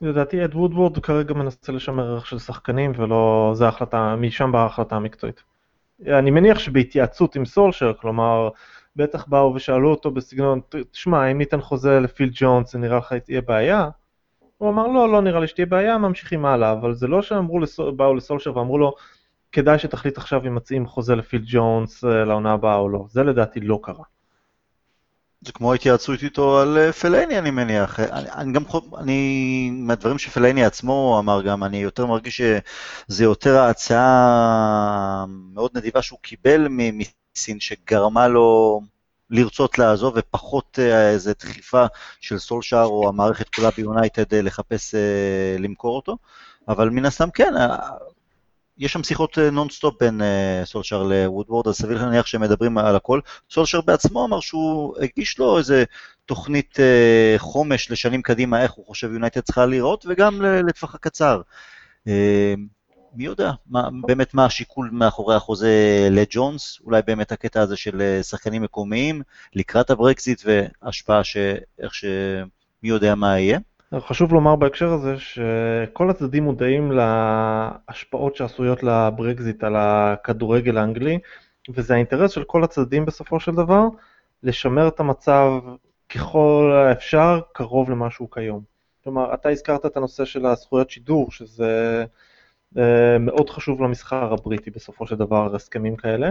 [0.00, 4.96] לדעתי אד וודוורד כרגע מנסה לשמר ערך של שחקנים ולא, זה החלטה, משם באה ההחלטה
[4.96, 5.42] המקצועית.
[6.06, 8.48] אני מניח שבהתייעצות עם סולשר, כלומר,
[8.96, 13.40] בטח באו ושאלו אותו בסגנון, תשמע, אם ניתן חוזה לפיל ג'ונס, זה נראה לך תהיה
[13.40, 13.88] בעיה?
[14.58, 17.94] הוא אמר, לא, לא נראה לי שתהיה בעיה, ממשיכים הלאה, אבל זה לא שאמרו, לסול,
[17.94, 18.94] באו לסולשר ואמרו לו,
[19.52, 23.04] כדאי שתחליט עכשיו אם מציעים חוזה לפיל ג'ונס אה, לעונה הבאה או לא.
[23.08, 24.04] זה לדעתי לא קרה.
[25.40, 28.00] זה כמו התייעצות איתו על אה, פלייני, אני מניח.
[28.00, 28.62] אני, אני גם,
[28.98, 36.18] אני, מהדברים שפלייני עצמו אמר גם, אני יותר מרגיש שזה יותר ההצעה מאוד נדיבה שהוא
[36.22, 36.68] קיבל
[37.36, 38.80] מסין, שגרמה לו
[39.30, 41.86] לרצות לעזוב, ופחות אה, איזו דחיפה
[42.20, 44.94] של סולשר או המערכת כולה ביונייטד לחפש
[45.58, 46.16] למכור אותו.
[46.68, 47.54] אבל מן הסתם כן,
[48.78, 52.96] יש שם שיחות נונסטופ אה, בין אה, סולשר לוודוורד, אז סביר להניח שהם מדברים על
[52.96, 53.20] הכל.
[53.50, 55.84] סולשר בעצמו אמר שהוא הגיש לו איזה
[56.26, 61.40] תוכנית אה, חומש לשנים קדימה, איך הוא חושב יונייטד צריכה לראות, וגם לטווח הקצר.
[63.14, 68.62] מי יודע, מה, באמת מה השיקול מאחורי החוזה לג'ונס, אולי באמת הקטע הזה של שחקנים
[68.62, 69.22] מקומיים
[69.54, 72.04] לקראת הברקזיט וההשפעה שאיך ש...
[72.84, 73.58] מי יודע מה יהיה.
[73.98, 81.18] חשוב לומר בהקשר הזה שכל הצדדים מודעים להשפעות שעשויות לברקזיט על הכדורגל האנגלי,
[81.68, 83.82] וזה האינטרס של כל הצדדים בסופו של דבר,
[84.42, 85.52] לשמר את המצב
[86.08, 88.62] ככל האפשר קרוב למה שהוא כיום.
[89.04, 92.04] כלומר, אתה הזכרת את הנושא של הזכויות שידור, שזה אה,
[93.20, 96.30] מאוד חשוב למסחר הבריטי בסופו של דבר, הסכמים כאלה.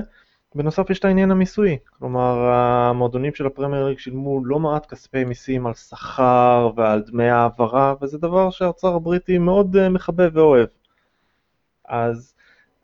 [0.56, 5.68] בנוסף יש את העניין המיסויי, כלומר המועדונים של הפרמייר ליג שילמו לא מעט כספי מיסים
[5.68, 10.68] על שכר ועל דמי העברה וזה דבר שהאוצר הבריטי מאוד אה, מחבב ואוהב.
[11.86, 12.36] אז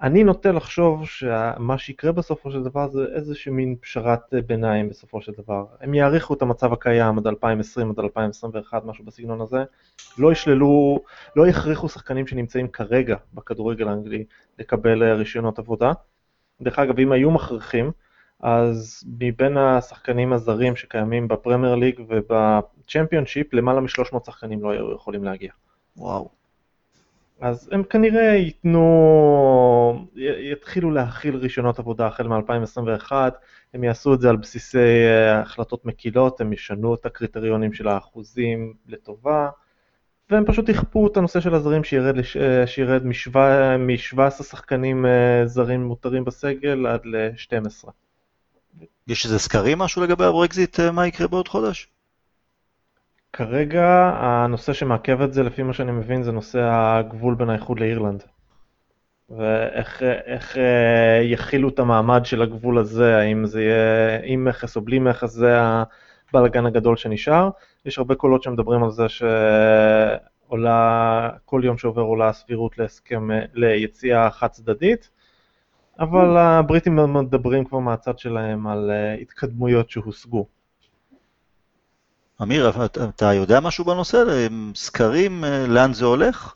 [0.02, 5.32] אני נוטה לחשוב שמה שיקרה בסופו של דבר זה איזושהי מין פשרת ביניים בסופו של
[5.38, 5.66] דבר.
[5.82, 9.64] הם יאריכו את המצב הקיים עד 2020 עד 2021 משהו בסגנון הזה,
[10.18, 11.00] לא ישללו,
[11.36, 14.24] לא יכריחו שחקנים שנמצאים כרגע בכדורגל האנגלי
[14.60, 15.92] לקבל אה, רישיונות עבודה.
[16.62, 17.92] דרך אגב, אם היו מכריחים,
[18.40, 25.52] אז מבין השחקנים הזרים שקיימים בפרמייר ליג ובצ'מפיונשיפ, למעלה מ-300 שחקנים לא היו יכולים להגיע.
[25.98, 26.39] וואו.
[27.42, 30.08] אז הם כנראה ייתנו,
[30.52, 33.12] יתחילו להכיל רישיונות עבודה החל מ-2021,
[33.74, 38.74] הם יעשו את זה על בסיסי אה, החלטות מקילות, הם ישנו את הקריטריונים של האחוזים
[38.88, 39.50] לטובה.
[40.30, 42.38] והם פשוט יכפו את הנושא של הזרים שירד, לש...
[42.38, 47.90] אה, שירד מ-17 שחקנים אה, זרים מותרים בסגל עד ל-12.
[49.08, 51.88] יש איזה סקרים משהו לגבי הברקזיט, מה יקרה בעוד חודש?
[53.34, 58.24] כרגע הנושא שמעכב את זה, לפי מה שאני מבין, זה נושא הגבול בין האיחוד לאירלנד.
[59.30, 60.58] ואיך
[61.24, 65.58] יכילו את המעמד של הגבול הזה, האם זה יהיה עם מכס או בלי מכס, זה
[66.30, 67.50] הבלאגן הגדול שנשאר.
[67.86, 74.48] יש הרבה קולות שמדברים על זה שעולה, כל יום שעובר עולה הסבירות להסכם, ליציאה חד
[74.48, 75.10] צדדית,
[76.00, 80.59] אבל הבריטים מדברים כבר מהצד שלהם על אה, התקדמויות שהושגו.
[82.42, 84.24] אמיר, אתה יודע משהו בנושא?
[84.76, 86.54] סקרים, אה, לאן זה הולך?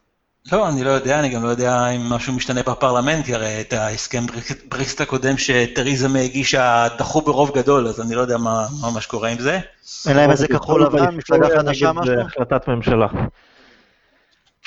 [0.51, 3.73] לא, אני לא יודע, אני גם לא יודע אם משהו משתנה בפרלמנט, כי הרי את
[3.73, 4.25] ההסכם
[4.69, 9.29] ברקסט הקודם שתריזה מי הגישה דחו ברוב גדול, אז אני לא יודע מה ממש קורה
[9.29, 9.59] עם זה.
[10.07, 12.19] אין להם איזה כחול לבן, מפלגה חדשה משהו?
[12.19, 13.07] החלטת ממשלה.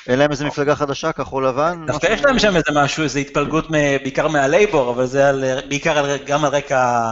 [0.09, 1.87] אין להם איזה מפלגה חדשה, כחול לבן?
[1.87, 5.33] דווקא יש להם שם איזה משהו, איזה התפלגות בעיקר מהלייבור, אבל זה
[5.69, 7.05] בעיקר גם על רקע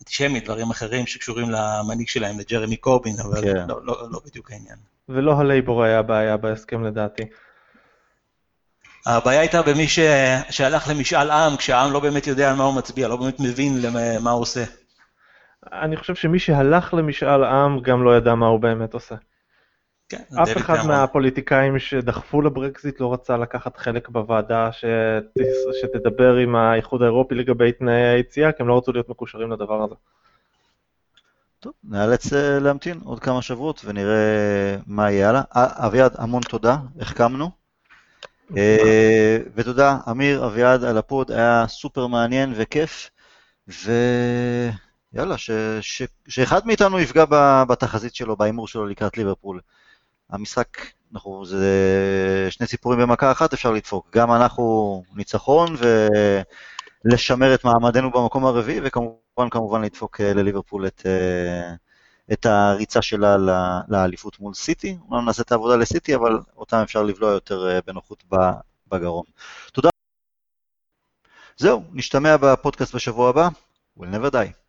[0.00, 3.68] אנטישמי, דברים אחרים שקשורים למנהיג שלהם, לג'רמי קורבין, אבל כן.
[3.68, 4.76] לא, לא, לא בדיוק העניין.
[5.08, 7.22] ולא הלייבור היה בעיה בהסכם לדעתי.
[9.06, 9.98] הבעיה הייתה במי ש...
[10.50, 14.30] שהלך למשאל עם, כשהעם לא באמת יודע על מה הוא מצביע, לא באמת מבין למה
[14.30, 14.64] הוא עושה.
[15.72, 19.14] אני חושב שמי שהלך למשאל עם גם לא ידע מה הוא באמת עושה.
[20.08, 20.90] כן, אף אחד קמרון.
[20.90, 25.42] מהפוליטיקאים שדחפו לברקזיט לא רצה לקחת חלק בוועדה שת...
[25.80, 29.94] שתדבר עם האיחוד האירופי לגבי תנאי היציאה, כי הם לא רצו להיות מקושרים לדבר הזה.
[31.60, 35.42] טוב, נאלץ אה, להמתין עוד כמה שבועות ונראה מה יהיה הלאה.
[35.54, 37.50] אביעד, המון תודה, החכמנו.
[38.56, 43.10] אה, ותודה, אמיר, אביעד, על הפוד, היה סופר מעניין וכיף.
[43.68, 45.50] ויאללה, ש...
[45.80, 46.02] ש...
[46.28, 47.24] שאחד מאיתנו יפגע.
[47.68, 49.60] בתחזית שלו, בהימור שלו לקראת ליברפול.
[50.30, 50.68] המשחק,
[51.12, 51.66] אנחנו, זה
[52.50, 54.08] שני סיפורים במכה אחת אפשר לדפוק.
[54.12, 55.76] גם אנחנו ניצחון
[57.04, 61.74] ולשמר את מעמדנו במקום הרביעי, וכמובן, כמובן לדפוק אה, לליברפול את, אה,
[62.32, 63.36] את הריצה שלה
[63.88, 64.96] לאליפות מול סיטי.
[65.08, 68.24] אומנם נעשה את העבודה לסיטי, אבל אותם אפשר לבלוע יותר אה, בנוחות
[68.88, 69.24] בגרון.
[69.72, 69.88] תודה.
[71.56, 73.48] זהו, נשתמע בפודקאסט בשבוע הבא.
[73.98, 74.67] We'll never die.